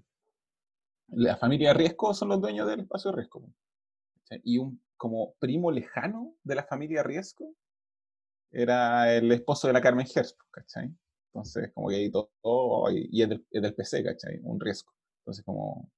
la 1.08 1.36
familia 1.36 1.68
de 1.68 1.74
riesgo 1.74 2.14
son 2.14 2.28
los 2.30 2.40
dueños 2.40 2.66
del 2.66 2.80
espacio 2.80 3.10
de 3.10 3.16
riesgo. 3.18 3.42
Y 4.44 4.58
un 4.58 4.82
como 4.96 5.34
primo 5.38 5.70
lejano 5.70 6.34
de 6.42 6.54
la 6.54 6.64
familia 6.64 7.02
riesgo 7.02 7.54
era 8.50 9.14
el 9.14 9.30
esposo 9.32 9.66
de 9.66 9.72
la 9.74 9.80
Carmen 9.80 10.06
Hertz, 10.12 10.36
¿cachai? 10.50 10.90
Entonces, 11.32 11.70
como 11.72 11.88
que 11.88 11.96
ahí 11.96 12.10
todo, 12.10 12.30
todo- 12.42 12.90
y 12.90 13.22
es 13.22 13.28
del, 13.28 13.46
es 13.50 13.62
del 13.62 13.74
PC, 13.74 14.02
¿cachai? 14.02 14.40
Un 14.42 14.58
riesgo. 14.58 14.92
Entonces, 15.20 15.44
como 15.44 15.90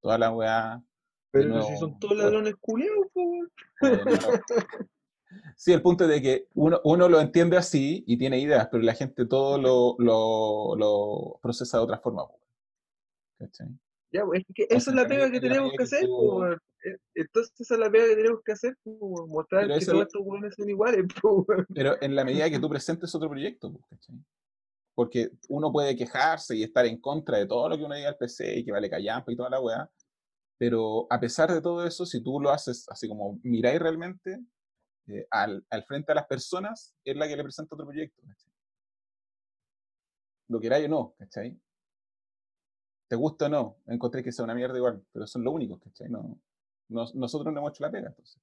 toda 0.00 0.18
la 0.18 0.30
weá. 0.32 0.76
de 0.76 0.84
Pero 1.30 1.48
nuevo, 1.48 1.68
si 1.68 1.76
son 1.78 1.98
todos 1.98 2.16
ladrones 2.16 2.54
culiados, 2.60 3.06
po, 3.12 3.22
weón. 3.22 3.52
Sí, 5.56 5.72
el 5.72 5.82
punto 5.82 6.04
es 6.04 6.10
de 6.10 6.22
que 6.22 6.48
uno, 6.54 6.80
uno 6.84 7.08
lo 7.08 7.20
entiende 7.20 7.56
así 7.56 8.04
y 8.06 8.16
tiene 8.16 8.38
ideas, 8.38 8.68
pero 8.70 8.82
la 8.82 8.94
gente 8.94 9.26
todo 9.26 9.58
lo, 9.58 9.96
lo, 9.98 10.76
lo 10.76 11.38
procesa 11.42 11.78
de 11.78 11.84
otra 11.84 11.98
forma. 11.98 12.24
¿cachai? 13.38 13.68
Ya, 14.12 14.24
pues, 14.24 14.44
es 14.46 14.54
que 14.54 14.66
esa 14.70 14.90
es 14.90 14.96
la 14.96 15.08
pega 15.08 15.30
que 15.30 15.40
tenemos 15.40 15.72
que 15.76 15.82
hacer, 15.82 16.04
weón. 16.08 16.58
Eh, 16.84 16.96
Entonces 17.14 17.52
esa 17.58 17.74
es 17.74 17.80
la 17.80 17.90
pega 17.90 18.06
que 18.06 18.16
tenemos 18.16 18.40
que 18.44 18.52
hacer, 18.52 18.76
po, 18.82 18.92
weón. 19.00 19.28
mostrar 19.28 19.62
Pero 19.62 19.74
que 19.74 19.80
eso 19.80 19.92
todos 19.92 20.06
estos 20.06 20.22
weones 20.24 20.54
son 20.54 20.68
iguales, 20.68 21.04
weón. 21.24 21.66
Pero 21.74 22.00
en 22.00 22.14
la 22.14 22.24
medida 22.24 22.48
que 22.48 22.60
tú 22.60 22.68
presentes 22.68 23.14
otro 23.14 23.28
proyecto, 23.28 23.72
pues, 23.72 23.84
¿cachai? 23.90 24.16
Porque 24.94 25.30
uno 25.48 25.72
puede 25.72 25.96
quejarse 25.96 26.56
y 26.56 26.62
estar 26.62 26.86
en 26.86 27.00
contra 27.00 27.38
de 27.38 27.46
todo 27.46 27.68
lo 27.68 27.76
que 27.76 27.82
uno 27.82 27.96
diga 27.96 28.10
al 28.10 28.16
PC 28.16 28.58
y 28.58 28.64
que 28.64 28.70
vale 28.70 28.88
callampa 28.88 29.32
y 29.32 29.36
toda 29.36 29.50
la 29.50 29.60
weá, 29.60 29.90
pero 30.56 31.08
a 31.10 31.18
pesar 31.18 31.52
de 31.52 31.60
todo 31.60 31.84
eso, 31.84 32.06
si 32.06 32.22
tú 32.22 32.40
lo 32.40 32.50
haces 32.50 32.88
así 32.88 33.08
como 33.08 33.40
miráis 33.42 33.80
realmente 33.80 34.38
eh, 35.08 35.26
al, 35.30 35.64
al 35.70 35.84
frente 35.84 36.12
a 36.12 36.14
las 36.14 36.26
personas, 36.26 36.94
es 37.04 37.16
la 37.16 37.26
que 37.28 37.36
le 37.36 37.42
presenta 37.42 37.74
otro 37.74 37.86
proyecto, 37.86 38.22
¿cachai? 38.26 38.52
Lo 40.48 40.60
queráis 40.60 40.86
o 40.86 40.88
no, 40.88 41.14
¿cachai? 41.18 41.58
Te 43.08 43.16
gusta 43.16 43.46
o 43.46 43.48
no, 43.48 43.76
encontré 43.86 44.22
que 44.22 44.32
sea 44.32 44.44
una 44.44 44.54
mierda 44.54 44.76
igual, 44.76 45.02
pero 45.12 45.26
son 45.26 45.44
los 45.44 45.54
únicos, 45.54 45.80
¿cachai? 45.80 46.08
No, 46.08 46.38
nos- 46.88 47.14
nosotros 47.14 47.52
no 47.52 47.60
hemos 47.60 47.72
hecho 47.72 47.84
la 47.84 47.90
pega, 47.90 48.08
entonces. 48.08 48.40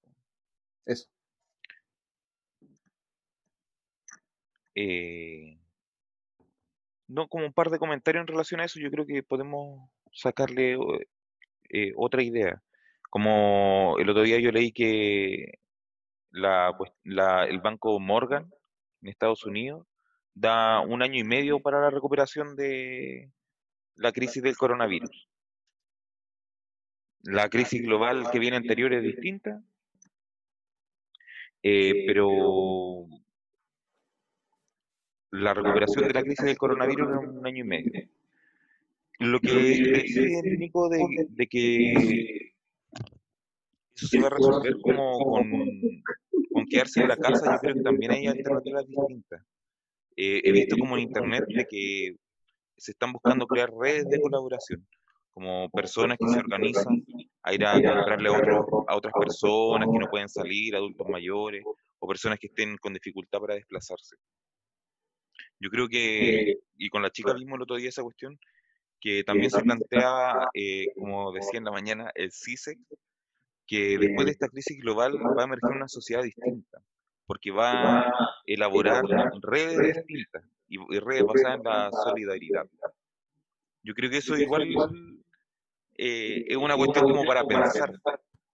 Eso. 0.85 1.09
Eh, 4.75 5.59
no, 7.07 7.27
como 7.27 7.45
un 7.45 7.53
par 7.53 7.69
de 7.69 7.79
comentarios 7.79 8.21
en 8.21 8.27
relación 8.27 8.61
a 8.61 8.65
eso, 8.65 8.79
yo 8.79 8.89
creo 8.89 9.05
que 9.05 9.23
podemos 9.23 9.89
sacarle 10.13 10.77
eh, 11.69 11.93
otra 11.97 12.23
idea. 12.23 12.63
Como 13.09 13.97
el 13.99 14.09
otro 14.09 14.23
día 14.23 14.39
yo 14.39 14.51
leí 14.51 14.71
que 14.71 15.59
la, 16.31 16.73
cues- 16.77 16.93
la- 17.03 17.45
el 17.45 17.59
banco 17.59 17.99
Morgan 17.99 18.49
en 19.01 19.09
Estados 19.09 19.45
Unidos 19.45 19.85
da 20.33 20.79
un 20.81 21.01
año 21.01 21.19
y 21.19 21.23
medio 21.23 21.59
para 21.59 21.81
la 21.81 21.89
recuperación 21.89 22.55
de 22.55 23.31
la 23.95 24.11
crisis 24.11 24.41
del 24.41 24.55
coronavirus. 24.57 25.29
La 27.23 27.49
crisis 27.49 27.83
global 27.83 28.31
que 28.31 28.39
viene 28.39 28.57
anterior 28.57 28.93
es 28.93 29.03
distinta, 29.03 29.61
eh, 31.61 32.05
pero 32.07 33.05
la 35.31 35.53
recuperación 35.53 36.07
de 36.07 36.13
la 36.13 36.23
crisis 36.23 36.45
del 36.45 36.57
coronavirus 36.57 37.07
es 37.09 37.29
un 37.29 37.45
año 37.45 37.63
y 37.63 37.67
medio. 37.67 38.09
Lo 39.19 39.39
que 39.39 39.53
dice 39.53 40.41
Nico 40.57 40.89
de, 40.89 41.27
de 41.29 41.47
que 41.47 42.40
se 44.07 44.19
va 44.19 44.27
a 44.27 44.31
resolver 44.31 44.73
como 44.81 45.19
con, 45.19 45.43
con 46.51 46.65
quedarse 46.67 47.01
en 47.01 47.07
la 47.07 47.17
casa, 47.17 47.53
yo 47.53 47.59
creo 47.59 47.75
que 47.75 47.81
también 47.81 48.11
hay 48.11 48.27
alternativas 48.27 48.85
distintas. 48.87 49.41
Eh, 50.15 50.41
he 50.43 50.51
visto 50.51 50.75
como 50.77 50.97
en 50.97 51.03
internet 51.03 51.45
de 51.47 51.65
que 51.65 52.15
se 52.77 52.91
están 52.91 53.11
buscando 53.13 53.45
crear 53.45 53.71
redes 53.71 54.09
de 54.09 54.19
colaboración, 54.19 54.85
como 55.31 55.69
personas 55.69 56.17
que 56.19 56.27
se 56.27 56.39
organizan 56.39 57.03
a 57.43 57.53
ir 57.53 57.65
a 57.65 57.73
comprarle 57.73 58.29
a, 58.29 58.37
otros, 58.37 58.65
a 58.87 58.95
otras 58.95 59.13
personas 59.19 59.87
que 59.91 59.99
no 59.99 60.09
pueden 60.09 60.29
salir, 60.29 60.75
adultos 60.75 61.07
mayores 61.07 61.63
o 61.99 62.07
personas 62.07 62.39
que 62.39 62.47
estén 62.47 62.77
con 62.77 62.93
dificultad 62.93 63.39
para 63.39 63.55
desplazarse. 63.55 64.15
Yo 65.59 65.69
creo 65.69 65.87
que, 65.87 66.55
y 66.75 66.89
con 66.89 67.03
la 67.03 67.11
chica 67.11 67.33
vimos 67.33 67.55
el 67.55 67.61
otro 67.61 67.75
día 67.75 67.89
esa 67.89 68.01
cuestión, 68.01 68.37
que 68.99 69.23
también 69.23 69.51
se 69.51 69.61
plantea, 69.61 70.49
eh, 70.53 70.87
como 70.95 71.31
decía 71.31 71.59
en 71.59 71.65
la 71.65 71.71
mañana, 71.71 72.11
el 72.15 72.31
CISEC, 72.31 72.79
que 73.71 73.97
después 73.97 74.25
de 74.25 74.31
esta 74.33 74.49
crisis 74.49 74.77
global 74.81 75.13
va 75.15 75.43
a 75.43 75.45
emerger 75.45 75.71
una 75.71 75.87
sociedad 75.87 76.23
distinta, 76.23 76.81
porque 77.25 77.51
va 77.51 78.01
a 78.01 78.13
elaborar 78.45 79.01
redes 79.41 79.95
distintas 79.95 80.43
y, 80.67 80.77
redes 80.99 81.23
basadas 81.23 81.55
en 81.55 81.63
la 81.63 81.89
solidaridad. 81.89 82.65
Yo 83.81 83.93
creo 83.93 84.09
que 84.09 84.17
eso 84.17 84.35
igual 84.35 84.67
eh, 85.97 86.43
es 86.49 86.57
una 86.57 86.75
cuestión 86.75 87.05
como 87.05 87.23
para 87.23 87.45
pensar, 87.45 87.93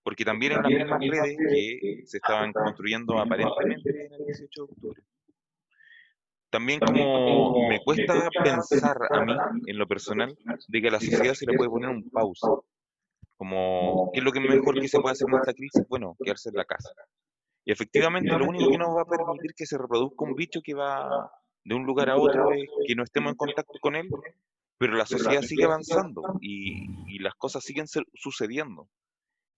porque 0.03 0.23
también 0.23 0.51
en 0.51 0.61
las 0.61 0.69
mismas 0.69 0.99
redes 0.99 1.37
que 1.49 2.01
se 2.05 2.17
estaban 2.17 2.53
construyendo 2.53 3.17
aparentemente 3.17 4.05
en 4.05 4.13
el 4.13 4.25
18 4.27 4.65
de 4.65 4.71
octubre. 4.71 5.01
También 6.51 6.79
como 6.79 7.67
me 7.69 7.79
cuesta 7.83 8.29
pensar 8.43 8.97
a 9.09 9.25
mí, 9.25 9.33
en 9.65 9.79
lo 9.79 9.87
personal, 9.87 10.37
de 10.67 10.79
que 10.79 10.87
a 10.89 10.91
la 10.91 10.99
sociedad 10.99 11.33
se 11.33 11.47
le 11.47 11.57
puede 11.57 11.71
poner 11.71 11.89
un 11.89 12.07
pausa. 12.11 12.49
Como, 13.37 14.09
¿qué 14.13 14.19
es 14.19 14.25
lo 14.25 14.31
que 14.31 14.39
mejor 14.39 14.79
que 14.79 14.87
se 14.87 14.99
puede 14.99 15.13
hacer 15.13 15.27
en 15.29 15.37
esta 15.37 15.53
crisis? 15.53 15.85
Bueno, 15.87 16.17
quedarse 16.23 16.49
en 16.49 16.55
la 16.55 16.65
casa. 16.65 16.89
Y 17.63 17.71
efectivamente 17.71 18.29
lo 18.29 18.45
único 18.45 18.71
que 18.71 18.77
nos 18.77 18.95
va 18.95 19.01
a 19.01 19.05
permitir 19.05 19.53
que 19.55 19.65
se 19.65 19.77
reproduzca 19.77 20.23
un 20.23 20.35
bicho 20.35 20.61
que 20.63 20.73
va 20.73 21.31
de 21.65 21.75
un 21.75 21.85
lugar 21.85 22.09
a 22.09 22.15
otro 22.15 22.53
es 22.53 22.69
que 22.87 22.95
no 22.95 23.03
estemos 23.03 23.31
en 23.31 23.35
contacto 23.35 23.77
con 23.81 23.95
él, 23.97 24.07
pero 24.77 24.95
la 24.95 25.05
sociedad 25.05 25.41
sigue 25.41 25.65
avanzando 25.65 26.21
y, 26.39 27.19
las 27.19 27.35
cosas 27.35 27.63
siguen 27.63 27.85
sucediendo. 28.13 28.87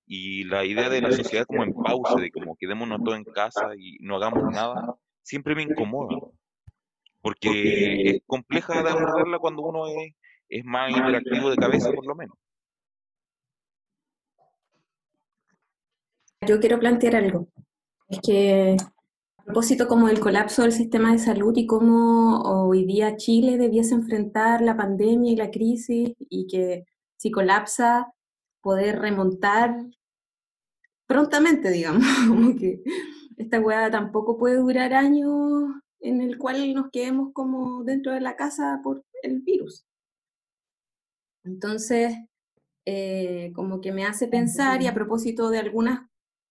Y 0.07 0.45
la 0.45 0.65
idea 0.65 0.89
de 0.89 1.01
la 1.01 1.11
sociedad 1.11 1.45
como 1.45 1.63
en 1.63 1.71
pausa, 1.71 2.19
de 2.19 2.31
como 2.31 2.55
quedémonos 2.55 3.03
todos 3.03 3.17
en 3.17 3.25
casa 3.25 3.75
y 3.77 3.99
no 3.99 4.15
hagamos 4.15 4.51
nada, 4.51 4.95
siempre 5.21 5.53
me 5.53 5.61
incomoda. 5.61 6.17
Porque 7.21 8.09
es 8.09 8.21
compleja 8.25 8.81
de 8.81 8.89
abordarla 8.89 9.37
cuando 9.37 9.61
uno 9.61 9.85
es, 9.85 10.15
es 10.47 10.65
más 10.65 10.89
interactivo 10.89 11.51
de 11.51 11.57
cabeza, 11.57 11.91
por 11.91 12.07
lo 12.07 12.15
menos. 12.15 12.38
Yo 16.47 16.59
quiero 16.59 16.79
plantear 16.79 17.15
algo. 17.17 17.49
Es 18.07 18.19
que 18.21 18.77
a 19.37 19.43
propósito 19.43 19.87
como 19.87 20.07
del 20.07 20.19
colapso 20.19 20.61
del 20.61 20.71
sistema 20.71 21.11
de 21.11 21.19
salud 21.19 21.53
y 21.55 21.67
cómo 21.67 22.41
hoy 22.41 22.85
día 22.85 23.17
Chile 23.17 23.57
debiese 23.57 23.93
enfrentar 23.93 24.61
la 24.61 24.77
pandemia 24.77 25.31
y 25.31 25.35
la 25.35 25.51
crisis 25.51 26.13
y 26.17 26.47
que 26.47 26.85
si 27.17 27.29
colapsa 27.29 28.13
poder 28.61 28.99
remontar 28.99 29.75
prontamente, 31.07 31.71
digamos, 31.71 32.03
como 32.27 32.55
que 32.55 32.83
esta 33.37 33.59
hueá 33.59 33.91
tampoco 33.91 34.37
puede 34.37 34.57
durar 34.57 34.93
años 34.93 35.31
en 35.99 36.21
el 36.21 36.37
cual 36.37 36.73
nos 36.73 36.89
quedemos 36.91 37.33
como 37.33 37.83
dentro 37.83 38.13
de 38.13 38.21
la 38.21 38.35
casa 38.35 38.79
por 38.83 39.03
el 39.23 39.41
virus. 39.41 39.85
Entonces, 41.43 42.15
eh, 42.85 43.51
como 43.55 43.81
que 43.81 43.91
me 43.91 44.05
hace 44.05 44.27
pensar, 44.27 44.81
y 44.81 44.87
a 44.87 44.93
propósito 44.93 45.49
de 45.49 45.59
algunas 45.59 46.08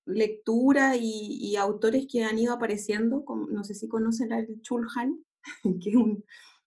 lectura 0.09 0.97
y, 0.97 1.57
autores 1.57 2.07
que 2.11 2.25
han 2.25 2.38
ido 2.38 2.55
apareciendo, 2.55 3.25
como, 3.25 3.47
no 3.49 3.64
sé 3.64 3.75
si 3.75 3.88
conocen 3.88 4.33
al 4.33 4.47
Chulhan, 4.62 5.25
que 5.83 5.90
es 5.90 5.97
un 5.97 6.25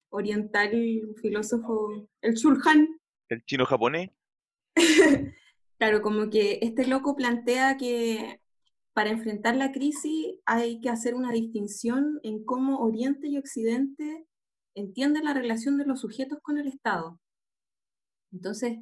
oriental, 0.09 0.71
un 1.07 1.15
filósofo, 1.15 2.07
el 2.21 2.35
Chulhan. 2.35 2.87
El 3.29 3.43
chino 3.45 3.65
japonés. 3.65 4.11
claro, 5.77 6.01
como 6.01 6.29
que 6.29 6.59
este 6.61 6.85
loco 6.87 7.15
plantea 7.15 7.77
que 7.77 8.41
para 8.93 9.09
enfrentar 9.09 9.55
la 9.55 9.71
crisis 9.71 10.35
hay 10.45 10.81
que 10.81 10.89
hacer 10.89 11.15
una 11.15 11.31
distinción 11.31 12.19
en 12.23 12.43
cómo 12.43 12.79
Oriente 12.79 13.27
y 13.27 13.37
Occidente 13.37 14.27
entienden 14.75 15.25
la 15.25 15.33
relación 15.33 15.77
de 15.77 15.85
los 15.85 16.01
sujetos 16.01 16.39
con 16.41 16.57
el 16.57 16.67
Estado. 16.67 17.19
Entonces, 18.31 18.79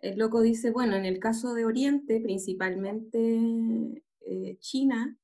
el 0.00 0.18
loco 0.18 0.40
dice, 0.42 0.70
bueno, 0.70 0.96
en 0.96 1.04
el 1.04 1.20
caso 1.20 1.54
de 1.54 1.64
Oriente, 1.64 2.20
principalmente 2.20 3.18
eh, 4.32 4.58
China, 4.58 5.16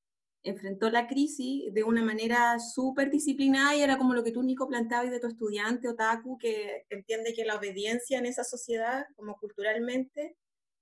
enfrentó 0.43 0.91
la 0.91 1.07
crisis 1.07 1.73
de 1.73 1.83
una 1.85 2.03
manera 2.03 2.59
súper 2.59 3.11
disciplinada 3.11 3.77
y 3.77 3.83
era 3.83 3.99
como 3.99 4.15
lo 4.15 4.23
que 4.25 4.33
tú, 4.33 4.43
Nico, 4.43 4.69
planteabas 4.69 5.11
de 5.11 5.21
tu 5.21 5.27
estudiante 5.27 5.89
otaku, 5.89 6.39
que 6.39 6.87
entiende 6.91 7.35
que 7.35 7.45
la 7.45 7.57
obediencia 7.57 8.19
en 8.19 8.27
esa 8.27 8.45
sociedad, 8.45 9.07
como 9.17 9.37
culturalmente, 9.39 10.37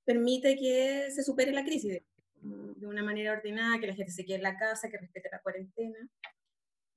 permite 0.05 0.57
que 0.57 1.11
se 1.11 1.23
supere 1.23 1.53
la 1.53 1.65
crisis 1.65 2.03
de 2.43 2.87
una 2.87 3.03
manera 3.03 3.33
ordenada, 3.33 3.81
que 3.81 3.89
la 3.89 3.95
gente 3.95 4.13
se 4.13 4.25
quede 4.25 4.37
en 4.37 4.43
la 4.43 4.57
casa, 4.57 4.89
que 4.89 4.99
respete 4.99 5.29
la 5.31 5.41
cuarentena. 5.41 5.99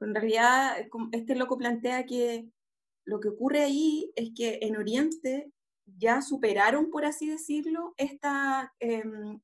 En 0.01 0.13
realidad, 0.13 0.77
este 1.11 1.35
loco 1.35 1.57
plantea 1.57 2.05
que 2.05 2.49
lo 3.05 3.19
que 3.19 3.29
ocurre 3.29 3.61
ahí 3.61 4.11
es 4.15 4.29
que 4.35 4.59
en 4.61 4.77
Oriente 4.77 5.51
ya 5.97 6.21
superaron, 6.21 6.91
por 6.91 7.05
así 7.05 7.27
decirlo, 7.27 7.93
esta, 7.97 8.73
em, 8.79 9.39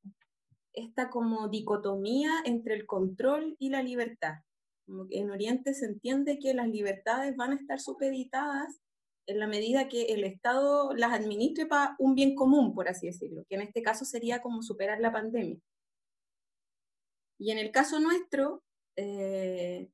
esta 0.75 1.09
como 1.09 1.47
dicotomía 1.49 2.31
entre 2.45 2.75
el 2.75 2.85
control 2.85 3.55
y 3.59 3.69
la 3.69 3.83
libertad. 3.83 4.35
en 5.09 5.31
Oriente 5.31 5.73
se 5.73 5.85
entiende 5.85 6.38
que 6.39 6.53
las 6.53 6.67
libertades 6.67 7.35
van 7.35 7.53
a 7.53 7.55
estar 7.55 7.79
supeditadas 7.79 8.79
en 9.27 9.39
la 9.39 9.47
medida 9.47 9.88
que 9.89 10.13
el 10.13 10.23
Estado 10.23 10.93
las 10.93 11.11
administre 11.13 11.65
para 11.65 11.95
un 11.97 12.13
bien 12.13 12.35
común, 12.35 12.73
por 12.75 12.88
así 12.88 13.07
decirlo, 13.07 13.43
que 13.49 13.55
en 13.55 13.61
este 13.61 13.81
caso 13.81 14.05
sería 14.05 14.41
como 14.41 14.61
superar 14.61 14.99
la 14.99 15.11
pandemia. 15.11 15.59
Y 17.39 17.51
en 17.51 17.57
el 17.57 17.71
caso 17.71 17.99
nuestro, 17.99 18.63
eh, 18.95 19.89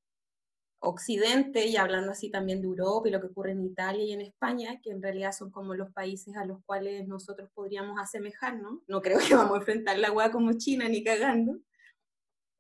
Occidente, 0.84 1.68
y 1.68 1.78
hablando 1.78 2.12
así 2.12 2.32
también 2.32 2.60
de 2.60 2.68
Europa 2.68 3.08
y 3.08 3.12
lo 3.12 3.22
que 3.22 3.28
ocurre 3.28 3.52
en 3.52 3.64
Italia 3.64 4.04
y 4.04 4.14
en 4.14 4.22
España, 4.22 4.82
que 4.82 4.90
en 4.90 5.02
realidad 5.02 5.32
son 5.32 5.52
como 5.52 5.76
los 5.76 5.92
países 5.94 6.36
a 6.36 6.44
los 6.44 6.58
cuales 6.66 7.08
nosotros 7.08 7.52
podríamos 7.54 8.00
asemejarnos, 8.00 8.80
no 8.88 9.02
creo 9.02 9.20
que 9.20 9.36
vamos 9.36 9.54
a 9.54 9.58
enfrentar 9.60 10.00
la 10.00 10.12
hueá 10.12 10.32
como 10.32 10.54
China 10.54 10.90
ni 10.90 11.04
cagando, 11.04 11.60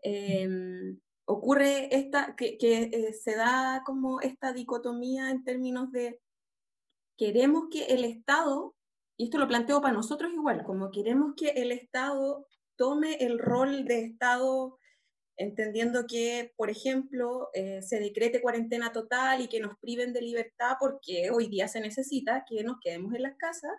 em, 0.03 0.99
ocurre 1.25 1.95
esta, 1.95 2.35
que, 2.35 2.57
eh, 2.61 3.13
se 3.13 3.35
da 3.35 3.81
como 3.85 4.21
esta 4.21 4.53
dicotomía 4.53 5.31
en 5.31 5.43
términos 5.43 5.91
de 5.91 6.19
queremos 7.17 7.69
que 7.71 7.85
el 7.85 8.05
Estado, 8.05 8.75
y 9.17 9.25
esto 9.25 9.39
lo 9.39 9.47
planteo 9.47 9.81
para 9.81 9.95
nosotros 9.95 10.31
igual, 10.31 10.63
como 10.63 10.91
queremos 10.91 11.33
que 11.35 11.49
el 11.49 11.71
Estado 11.71 12.45
tome 12.75 13.15
el 13.15 13.39
rol 13.39 13.85
de 13.85 14.01
Estado 14.01 14.77
entendiendo 15.41 16.05
que, 16.07 16.53
por 16.55 16.69
ejemplo, 16.69 17.49
eh, 17.53 17.81
se 17.81 17.99
decrete 17.99 18.41
cuarentena 18.41 18.91
total 18.91 19.41
y 19.41 19.47
que 19.47 19.59
nos 19.59 19.77
priven 19.79 20.13
de 20.13 20.21
libertad 20.21 20.77
porque 20.79 21.31
hoy 21.31 21.47
día 21.47 21.67
se 21.67 21.81
necesita 21.81 22.45
que 22.47 22.63
nos 22.63 22.77
quedemos 22.81 23.13
en 23.13 23.23
las 23.23 23.35
casas, 23.37 23.71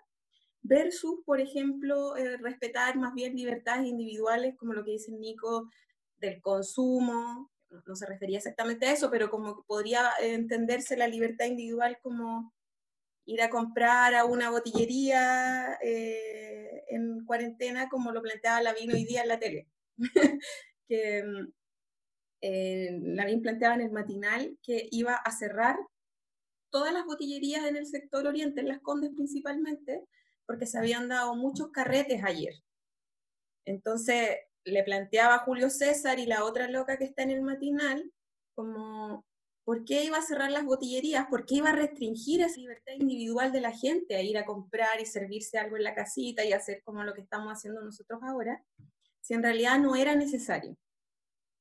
versus, 0.61 1.21
por 1.25 1.41
ejemplo, 1.41 2.15
eh, 2.15 2.37
respetar 2.37 2.97
más 2.97 3.13
bien 3.13 3.35
libertades 3.35 3.85
individuales, 3.85 4.55
como 4.57 4.73
lo 4.73 4.83
que 4.83 4.91
dice 4.91 5.11
Nico, 5.11 5.69
del 6.17 6.41
consumo, 6.41 7.51
no 7.85 7.95
se 7.95 8.05
refería 8.05 8.37
exactamente 8.37 8.85
a 8.85 8.93
eso, 8.93 9.09
pero 9.09 9.29
como 9.29 9.63
podría 9.65 10.11
entenderse 10.21 10.95
la 10.95 11.07
libertad 11.07 11.45
individual 11.45 11.97
como 12.01 12.53
ir 13.25 13.41
a 13.41 13.49
comprar 13.49 14.15
a 14.15 14.25
una 14.25 14.49
botillería 14.49 15.77
eh, 15.81 16.83
en 16.89 17.25
cuarentena, 17.25 17.89
como 17.89 18.11
lo 18.11 18.21
planteaba 18.21 18.61
la 18.61 18.73
vino 18.73 18.93
hoy 18.93 19.05
día 19.05 19.23
en 19.23 19.27
la 19.27 19.39
tele. 19.39 19.67
que 20.87 21.23
mm, 21.23 21.53
eh, 22.41 22.99
la 23.01 23.25
bien 23.25 23.41
planteaba 23.41 23.75
en 23.75 23.81
el 23.81 23.91
matinal 23.91 24.57
que 24.61 24.87
iba 24.91 25.15
a 25.15 25.31
cerrar 25.31 25.77
todas 26.71 26.91
las 26.91 27.05
botillerías 27.05 27.65
en 27.65 27.77
el 27.77 27.85
sector 27.85 28.27
oriente, 28.27 28.61
en 28.61 28.67
las 28.67 28.81
Condes 28.81 29.11
principalmente, 29.15 30.03
porque 30.45 30.65
se 30.65 30.77
habían 30.77 31.07
dado 31.07 31.35
muchos 31.35 31.71
carretes 31.71 32.23
ayer. 32.23 32.53
Entonces 33.65 34.37
le 34.65 34.83
planteaba 34.83 35.35
a 35.35 35.39
Julio 35.45 35.69
César 35.69 36.19
y 36.19 36.25
la 36.25 36.43
otra 36.43 36.67
loca 36.67 36.97
que 36.97 37.05
está 37.05 37.23
en 37.23 37.31
el 37.31 37.41
matinal, 37.41 38.11
como, 38.55 39.25
¿por 39.65 39.85
qué 39.85 40.03
iba 40.03 40.17
a 40.17 40.21
cerrar 40.21 40.51
las 40.51 40.65
botillerías? 40.65 41.27
¿Por 41.27 41.45
qué 41.45 41.55
iba 41.55 41.69
a 41.69 41.75
restringir 41.75 42.41
esa 42.41 42.59
libertad 42.59 42.93
individual 42.93 43.51
de 43.51 43.61
la 43.61 43.71
gente 43.71 44.15
a 44.15 44.21
ir 44.21 44.37
a 44.37 44.45
comprar 44.45 44.99
y 44.99 45.05
servirse 45.05 45.57
algo 45.57 45.77
en 45.77 45.83
la 45.83 45.95
casita 45.95 46.43
y 46.43 46.53
hacer 46.53 46.81
como 46.83 47.03
lo 47.03 47.13
que 47.13 47.21
estamos 47.21 47.51
haciendo 47.53 47.81
nosotros 47.81 48.19
ahora? 48.23 48.63
Si 49.23 49.33
en 49.33 49.43
realidad 49.43 49.79
no 49.79 49.95
era 49.95 50.15
necesario. 50.15 50.75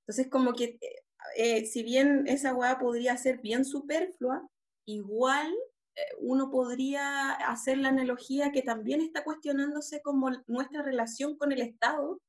Entonces, 0.02 0.28
como 0.30 0.52
que, 0.52 0.78
eh, 0.80 1.02
eh, 1.36 1.64
si 1.66 1.82
bien 1.84 2.24
esa 2.26 2.54
hueá 2.54 2.78
podría 2.78 3.16
ser 3.16 3.38
bien 3.38 3.64
superflua, 3.64 4.46
igual 4.84 5.48
eh, 5.94 6.00
uno 6.18 6.50
podría 6.50 7.32
hacer 7.32 7.78
la 7.78 7.90
analogía 7.90 8.50
que 8.50 8.62
también 8.62 9.00
está 9.00 9.22
cuestionándose 9.24 10.02
como 10.02 10.30
nuestra 10.48 10.82
relación 10.82 11.36
con 11.36 11.52
el 11.52 11.60
Estado 11.60 12.20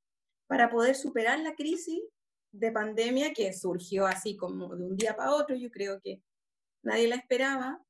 para 0.47 0.69
poder 0.69 0.95
superar 0.95 1.39
la 1.39 1.55
crisis 1.55 2.01
de 2.51 2.71
pandemia 2.71 3.33
que 3.33 3.51
surgió 3.53 4.05
así 4.05 4.37
como 4.37 4.75
de 4.75 4.85
un 4.85 4.95
día 4.97 5.15
para 5.15 5.33
otro. 5.33 5.55
Yo 5.55 5.71
creo 5.71 5.99
que 6.01 6.21
nadie 6.83 7.07
la 7.07 7.15
esperaba, 7.15 7.81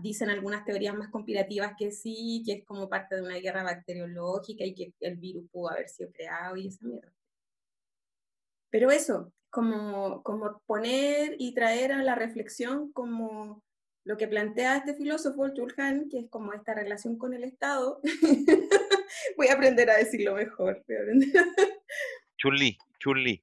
dicen 0.00 0.30
algunas 0.30 0.64
teorías 0.64 0.96
más 0.96 1.08
conspirativas 1.08 1.74
que 1.78 1.92
sí, 1.92 2.42
que 2.44 2.52
es 2.52 2.64
como 2.64 2.88
parte 2.88 3.16
de 3.16 3.22
una 3.22 3.36
guerra 3.36 3.62
bacteriológica 3.62 4.64
y 4.64 4.74
que 4.74 4.92
el 5.00 5.16
virus 5.16 5.48
pudo 5.50 5.70
haber 5.70 5.88
sido 5.88 6.10
creado 6.12 6.56
y 6.56 6.68
esa 6.68 6.84
mierda. 6.84 7.12
Pero 8.70 8.90
eso, 8.90 9.32
como, 9.50 10.22
como 10.22 10.60
poner 10.66 11.36
y 11.38 11.54
traer 11.54 11.92
a 11.92 12.02
la 12.02 12.14
reflexión 12.14 12.90
como 12.92 13.62
lo 14.04 14.16
que 14.16 14.26
plantea 14.26 14.78
este 14.78 14.94
filósofo, 14.94 15.48
Chulhan, 15.54 16.08
que 16.08 16.20
es 16.20 16.28
como 16.28 16.52
esta 16.52 16.74
relación 16.74 17.16
con 17.16 17.34
el 17.34 17.44
Estado. 17.44 18.00
voy 19.36 19.48
a 19.48 19.54
aprender 19.54 19.90
a 19.90 19.98
decirlo 19.98 20.34
mejor. 20.34 20.82
Chulli, 22.36 22.76
chulli. 22.98 23.40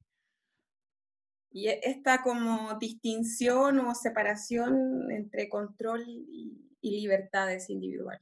Y 1.51 1.67
e- 1.67 1.79
esta 1.83 2.21
como 2.21 2.77
distinción 2.79 3.79
o 3.79 3.95
separación 3.95 5.11
entre 5.11 5.49
control 5.49 6.03
y, 6.07 6.69
y 6.81 7.01
libertades 7.01 7.69
individuales. 7.69 8.21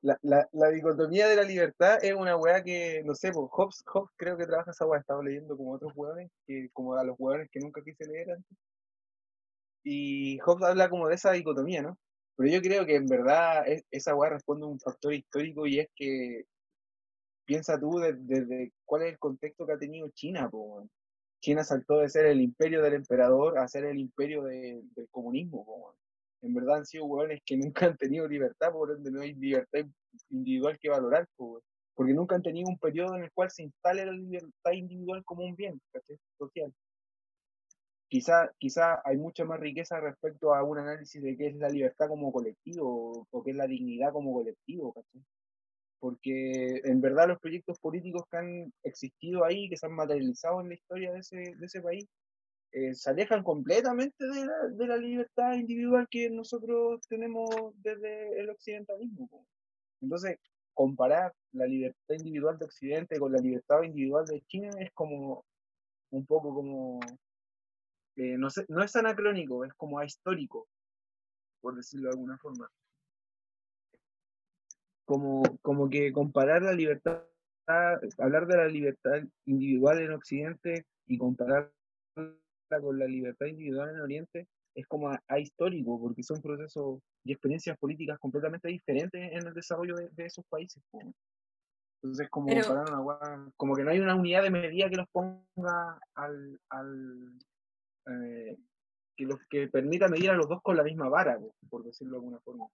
La, 0.00 0.16
la, 0.52 0.70
dicotomía 0.70 1.26
de 1.26 1.34
la 1.34 1.42
libertad 1.42 1.98
es 2.02 2.14
una 2.14 2.36
weá 2.36 2.62
que, 2.62 3.02
no 3.04 3.14
sé, 3.16 3.32
pues, 3.32 3.48
Hobbes, 3.50 3.82
Hobbes 3.86 4.10
creo 4.16 4.36
que 4.36 4.46
trabaja 4.46 4.70
esa 4.70 4.86
weá, 4.86 5.00
estaba 5.00 5.22
leyendo 5.24 5.56
como 5.56 5.72
otros 5.72 5.92
weones, 5.96 6.30
que, 6.46 6.70
como 6.72 6.94
a 6.94 7.02
los 7.04 7.16
weones 7.18 7.50
que 7.50 7.58
nunca 7.58 7.82
quise 7.82 8.06
leer 8.06 8.30
antes. 8.30 8.58
Y 9.82 10.38
Hobbes 10.38 10.68
habla 10.68 10.88
como 10.88 11.08
de 11.08 11.16
esa 11.16 11.32
dicotomía, 11.32 11.82
¿no? 11.82 11.98
Pero 12.36 12.48
yo 12.50 12.62
creo 12.62 12.86
que 12.86 12.94
en 12.94 13.06
verdad 13.06 13.66
es- 13.66 13.84
esa 13.90 14.14
weá 14.14 14.30
responde 14.30 14.64
a 14.64 14.68
un 14.68 14.78
factor 14.78 15.12
histórico 15.12 15.66
y 15.66 15.80
es 15.80 15.88
que 15.96 16.44
piensa 17.44 17.78
tú 17.80 17.98
de- 17.98 18.14
desde 18.14 18.72
cuál 18.84 19.02
es 19.02 19.12
el 19.12 19.18
contexto 19.18 19.66
que 19.66 19.72
ha 19.72 19.78
tenido 19.78 20.08
China, 20.10 20.48
po. 20.48 20.86
China 21.40 21.64
saltó 21.64 21.98
de 21.98 22.08
ser 22.08 22.26
el 22.26 22.40
imperio 22.40 22.82
del 22.82 22.94
emperador 22.94 23.58
a 23.58 23.68
ser 23.68 23.84
el 23.84 23.98
imperio 23.98 24.42
de- 24.42 24.82
del 24.96 25.08
comunismo. 25.10 25.94
En 26.42 26.54
verdad 26.54 26.78
han 26.78 26.86
sido 26.86 27.04
hueones 27.06 27.40
que 27.44 27.56
nunca 27.72 27.86
han 27.86 27.96
tenido 27.96 28.26
libertad, 28.28 28.72
por 28.72 28.90
ende 28.92 29.10
no 29.10 29.20
hay 29.20 29.34
libertad 29.34 29.80
individual 30.30 30.78
que 30.80 30.88
valorar, 30.88 31.28
porque 31.94 32.14
nunca 32.14 32.34
han 32.36 32.42
tenido 32.42 32.68
un 32.68 32.78
periodo 32.78 33.16
en 33.16 33.24
el 33.24 33.32
cual 33.32 33.50
se 33.50 33.64
instale 33.64 34.06
la 34.06 34.12
libertad 34.12 34.72
individual 34.72 35.24
como 35.24 35.44
un 35.44 35.54
bien 35.56 35.80
¿cachai? 35.92 36.16
social. 36.38 36.72
Quizá, 38.10 38.50
quizá 38.58 39.02
hay 39.04 39.18
mucha 39.18 39.44
más 39.44 39.60
riqueza 39.60 40.00
respecto 40.00 40.54
a 40.54 40.62
un 40.62 40.78
análisis 40.78 41.22
de 41.22 41.36
qué 41.36 41.48
es 41.48 41.56
la 41.56 41.68
libertad 41.68 42.08
como 42.08 42.32
colectivo 42.32 43.26
o 43.30 43.44
qué 43.44 43.50
es 43.50 43.56
la 43.56 43.66
dignidad 43.66 44.12
como 44.12 44.32
colectivo, 44.32 44.92
¿cachai? 44.94 45.22
Porque 46.00 46.80
en 46.84 47.00
verdad 47.00 47.28
los 47.28 47.40
proyectos 47.40 47.78
políticos 47.80 48.22
que 48.30 48.36
han 48.36 48.72
existido 48.84 49.44
ahí, 49.44 49.68
que 49.68 49.76
se 49.76 49.86
han 49.86 49.94
materializado 49.94 50.60
en 50.60 50.68
la 50.68 50.74
historia 50.74 51.12
de 51.12 51.20
ese, 51.20 51.36
de 51.36 51.66
ese 51.66 51.80
país, 51.80 52.06
eh, 52.72 52.94
se 52.94 53.10
alejan 53.10 53.42
completamente 53.42 54.24
de 54.26 54.46
la, 54.46 54.68
de 54.70 54.86
la 54.86 54.96
libertad 54.96 55.54
individual 55.54 56.06
que 56.10 56.30
nosotros 56.30 57.00
tenemos 57.08 57.48
desde 57.76 58.40
el 58.40 58.50
occidentalismo. 58.50 59.46
Entonces, 60.00 60.38
comparar 60.74 61.32
la 61.52 61.66
libertad 61.66 62.14
individual 62.14 62.58
de 62.58 62.66
Occidente 62.66 63.18
con 63.18 63.32
la 63.32 63.40
libertad 63.40 63.82
individual 63.82 64.24
de 64.26 64.42
China 64.42 64.70
es 64.78 64.92
como 64.92 65.44
un 66.10 66.24
poco 66.26 66.54
como, 66.54 67.00
eh, 68.16 68.36
no, 68.38 68.48
sé, 68.50 68.64
no 68.68 68.82
es 68.84 68.94
anacrónico, 68.94 69.64
es 69.64 69.74
como 69.74 69.98
ahistórico, 69.98 70.68
por 71.60 71.74
decirlo 71.74 72.10
de 72.10 72.14
alguna 72.14 72.38
forma 72.38 72.70
como, 75.08 75.42
como 75.62 75.88
que 75.88 76.12
comparar 76.12 76.60
la 76.62 76.74
libertad, 76.74 77.22
hablar 78.18 78.46
de 78.46 78.56
la 78.58 78.66
libertad 78.68 79.22
individual 79.46 80.00
en 80.02 80.12
Occidente 80.12 80.84
y 81.06 81.16
compararla 81.16 81.72
con 82.14 82.98
la 82.98 83.06
libertad 83.06 83.46
individual 83.46 83.88
en 83.94 84.00
Oriente 84.02 84.46
es 84.74 84.86
como 84.86 85.08
a- 85.08 85.22
porque 85.98 86.22
son 86.22 86.42
procesos 86.42 87.00
y 87.24 87.32
experiencias 87.32 87.78
políticas 87.78 88.18
completamente 88.18 88.68
diferentes 88.68 89.32
en 89.32 89.46
el 89.46 89.54
desarrollo 89.54 89.96
de, 89.96 90.10
de 90.10 90.26
esos 90.26 90.44
países. 90.50 90.82
Entonces, 92.02 92.28
como, 92.28 92.48
Pero- 92.48 92.70
una 92.72 93.50
como 93.56 93.74
que 93.74 93.84
no 93.84 93.90
hay 93.90 94.00
una 94.00 94.14
unidad 94.14 94.42
de 94.42 94.50
medida 94.50 94.90
que 94.90 94.96
los 94.96 95.08
ponga 95.08 95.98
al, 96.16 96.60
al 96.68 97.32
eh, 98.10 98.58
que 99.16 99.24
los 99.24 99.38
que 99.48 99.68
permita 99.68 100.06
medir 100.08 100.30
a 100.30 100.34
los 100.34 100.48
dos 100.48 100.60
con 100.62 100.76
la 100.76 100.84
misma 100.84 101.08
vara, 101.08 101.38
po, 101.38 101.54
por 101.70 101.82
decirlo 101.82 102.12
de 102.12 102.16
alguna 102.18 102.38
forma. 102.40 102.66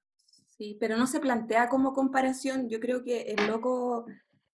Sí, 0.56 0.76
pero 0.80 0.96
no 0.96 1.06
se 1.06 1.20
plantea 1.20 1.68
como 1.68 1.92
comparación. 1.92 2.68
Yo 2.68 2.78
creo 2.80 3.02
que 3.02 3.22
el 3.22 3.46
loco 3.48 4.06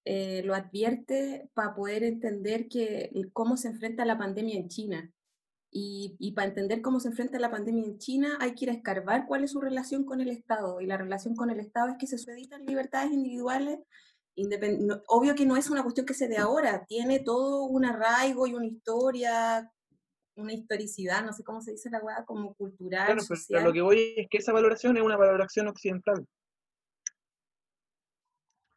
eh, 0.04 0.42
lo 0.44 0.54
advierte 0.54 1.50
para 1.54 1.74
poder 1.74 2.04
entender 2.04 2.68
que 2.68 3.10
cómo 3.32 3.56
se 3.56 3.68
enfrenta 3.68 4.04
la 4.06 4.16
pandemia 4.18 4.56
en 4.56 4.68
China. 4.68 5.12
Y, 5.72 6.16
y 6.18 6.32
para 6.32 6.48
entender 6.48 6.82
cómo 6.82 6.98
se 7.00 7.08
enfrenta 7.08 7.38
la 7.38 7.50
pandemia 7.50 7.84
en 7.84 7.98
China 7.98 8.38
hay 8.40 8.54
que 8.54 8.64
ir 8.64 8.70
a 8.70 8.74
escarbar 8.74 9.26
cuál 9.28 9.44
es 9.44 9.52
su 9.52 9.60
relación 9.60 10.04
con 10.04 10.20
el 10.20 10.30
Estado. 10.30 10.80
Y 10.80 10.86
la 10.86 10.96
relación 10.96 11.36
con 11.36 11.50
el 11.50 11.60
Estado 11.60 11.90
es 11.90 11.96
que 11.98 12.06
se 12.06 12.18
sueditan 12.18 12.64
libertades 12.66 13.12
individuales. 13.12 13.78
independ- 14.36 15.02
obvio 15.08 15.34
que 15.34 15.46
no 15.46 15.56
es 15.56 15.70
una 15.70 15.82
cuestión 15.82 16.06
que 16.06 16.14
se 16.14 16.28
dé 16.28 16.38
ahora, 16.38 16.86
tiene 16.86 17.20
todo 17.20 17.64
un 17.66 17.84
arraigo 17.84 18.46
y 18.46 18.54
una 18.54 18.66
historia, 18.66 19.70
una 20.36 20.52
historicidad, 20.52 21.24
no 21.24 21.32
sé 21.32 21.42
cómo 21.44 21.60
se 21.60 21.72
dice 21.72 21.90
la 21.90 21.98
weá, 22.00 22.24
como 22.24 22.54
cultural, 22.54 23.06
Claro, 23.06 23.22
pero 23.28 23.40
social. 23.40 23.64
lo 23.64 23.72
que 23.72 23.82
voy 23.82 24.14
es 24.16 24.28
que 24.30 24.38
esa 24.38 24.52
valoración 24.52 24.96
es 24.96 25.02
una 25.02 25.16
valoración 25.16 25.68
occidental. 25.68 26.26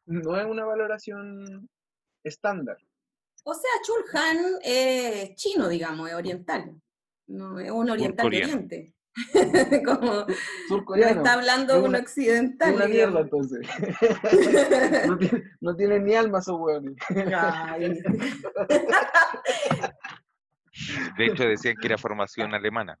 No 0.06 0.38
es 0.38 0.44
una 0.46 0.64
valoración 0.66 1.68
estándar. 2.24 2.76
O 3.44 3.54
sea, 3.54 3.70
Chulhan 3.84 4.58
es 4.62 5.34
chino, 5.36 5.68
digamos, 5.68 6.08
es 6.08 6.14
oriental. 6.14 6.80
No, 7.26 7.58
es 7.58 7.70
un 7.70 7.88
oriental 7.90 8.28
de 8.30 8.44
Surcoreano. 8.44 8.54
Oriente. 8.54 8.94
Como 9.84 10.12
no 10.12 10.26
Surcoreano. 10.68 11.16
está 11.20 11.34
hablando 11.34 11.76
es 11.76 11.82
un 11.84 11.94
occidental. 11.94 12.74
Una 12.74 12.88
mierda 12.88 13.22
digamos. 13.22 13.52
entonces. 13.52 13.68
no, 15.08 15.16
tiene, 15.18 15.44
no 15.60 15.76
tienen 15.76 16.04
ni 16.04 16.14
alma 16.14 16.38
esos 16.40 16.58
hueones. 16.58 16.96
De 21.18 21.26
hecho, 21.26 21.44
decían 21.44 21.76
que 21.80 21.86
era 21.86 21.98
formación 21.98 22.54
alemana. 22.54 22.98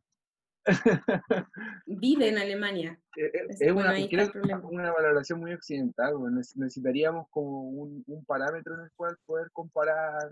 Vive 1.86 2.28
en 2.28 2.38
Alemania. 2.38 2.98
Es, 3.16 3.34
Es- 3.34 3.60
es 3.60 3.74
bueno, 3.74 3.90
una, 3.90 4.08
creo 4.08 4.60
una 4.70 4.92
valoración 4.92 5.40
muy 5.40 5.52
occidental. 5.52 6.14
Necesitaríamos 6.56 7.26
como 7.30 7.62
un, 7.68 8.02
un 8.06 8.24
parámetro 8.24 8.74
en 8.74 8.80
el 8.82 8.90
cual 8.96 9.16
poder 9.26 9.50
comparar 9.52 10.30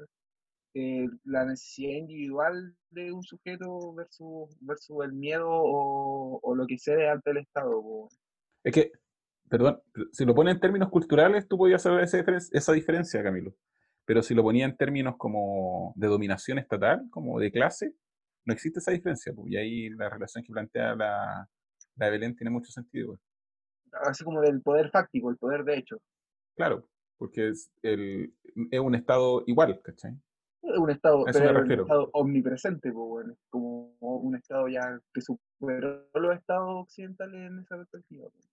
eh, 0.74 1.06
la 1.24 1.44
necesidad 1.44 1.98
individual 1.98 2.74
de 2.90 3.12
un 3.12 3.22
sujeto 3.22 3.92
versus, 3.94 4.56
versus 4.60 5.04
el 5.04 5.12
miedo 5.12 5.48
o, 5.50 6.40
o 6.42 6.54
lo 6.54 6.66
que 6.66 6.78
cede 6.78 7.08
ante 7.10 7.30
el 7.32 7.38
Estado. 7.38 8.08
Es 8.64 8.72
que, 8.72 8.92
perdón, 9.50 9.82
si 10.12 10.24
lo 10.24 10.34
pone 10.34 10.52
en 10.52 10.60
términos 10.60 10.88
culturales, 10.88 11.46
tú 11.46 11.58
podías 11.58 11.82
saber 11.82 12.04
esa, 12.04 12.18
diferen- 12.18 12.48
esa 12.52 12.72
diferencia, 12.72 13.22
Camilo. 13.22 13.54
Pero 14.12 14.22
si 14.22 14.34
lo 14.34 14.42
ponía 14.42 14.66
en 14.66 14.76
términos 14.76 15.14
como 15.16 15.94
de 15.96 16.06
dominación 16.06 16.58
estatal, 16.58 17.08
como 17.08 17.40
de 17.40 17.50
clase, 17.50 17.94
no 18.44 18.52
existe 18.52 18.78
esa 18.78 18.90
diferencia. 18.90 19.32
pues, 19.34 19.50
y 19.50 19.56
ahí 19.56 19.88
la 19.88 20.10
relación 20.10 20.44
que 20.44 20.52
plantea 20.52 20.94
la, 20.94 21.48
la 21.96 22.10
Belén 22.10 22.36
tiene 22.36 22.50
mucho 22.50 22.70
sentido. 22.70 23.06
pues. 23.06 23.20
Así 24.06 24.22
como 24.22 24.42
del 24.42 24.60
poder 24.60 24.90
fáctico, 24.90 25.30
el 25.30 25.38
poder 25.38 25.64
de 25.64 25.78
hecho. 25.78 25.96
Claro, 26.54 26.86
porque 27.16 27.48
es, 27.48 27.72
el, 27.80 28.34
es 28.70 28.80
un 28.80 28.94
estado 28.94 29.44
igual, 29.46 29.80
¿cachai? 29.82 30.12
Es 30.60 30.76
un 30.76 30.90
estado, 30.90 31.24
pero 31.32 31.62
un 31.62 31.70
estado 31.70 32.10
omnipresente, 32.12 32.92
po, 32.92 33.14
weón. 33.14 33.30
Es 33.30 33.38
como 33.48 33.96
un 33.98 34.36
estado 34.36 34.68
ya 34.68 35.00
que 35.14 35.22
superó 35.22 36.06
los 36.12 36.36
estados 36.36 36.82
occidentales 36.82 37.50
en 37.50 37.60
esa 37.60 37.78
perspectiva. 37.78 38.28
po. 38.28 38.51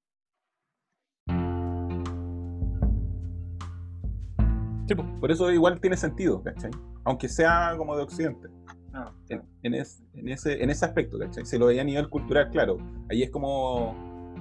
Sí, 4.90 4.96
pues, 4.96 5.08
por 5.20 5.30
eso 5.32 5.52
igual 5.52 5.80
tiene 5.80 5.96
sentido, 5.96 6.42
¿cachai? 6.42 6.72
Aunque 7.04 7.30
sea 7.30 7.76
como 7.78 7.96
de 7.96 8.02
Occidente. 8.02 8.48
Ah, 8.92 9.12
en, 9.30 9.44
en 9.62 9.76
es- 9.76 10.02
en 10.16 10.30
ese, 10.30 10.64
en 10.64 10.72
ese 10.72 10.84
aspecto, 10.84 11.20
¿cachai? 11.20 11.46
Se 11.46 11.60
lo 11.60 11.68
veía 11.68 11.84
a 11.84 11.86
nivel 11.86 12.10
cultural, 12.10 12.50
claro. 12.50 12.78
Ahí 13.08 13.22
es 13.22 13.30
como 13.30 13.96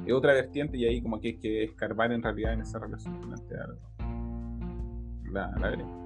es 0.06 0.14
otra 0.14 0.32
vertiente 0.32 0.78
y 0.78 0.87
ahí 0.87 1.02
como 1.02 1.20
que 1.20 1.28
hay 1.28 1.37
que 1.38 1.64
escarbar 1.64 2.12
en 2.12 2.22
realidad 2.22 2.54
en 2.54 2.62
esa 2.62 2.78
relación 2.78 3.20
que 3.20 3.26
plantea 3.26 3.66
la, 5.32 5.50
la. 5.61 5.97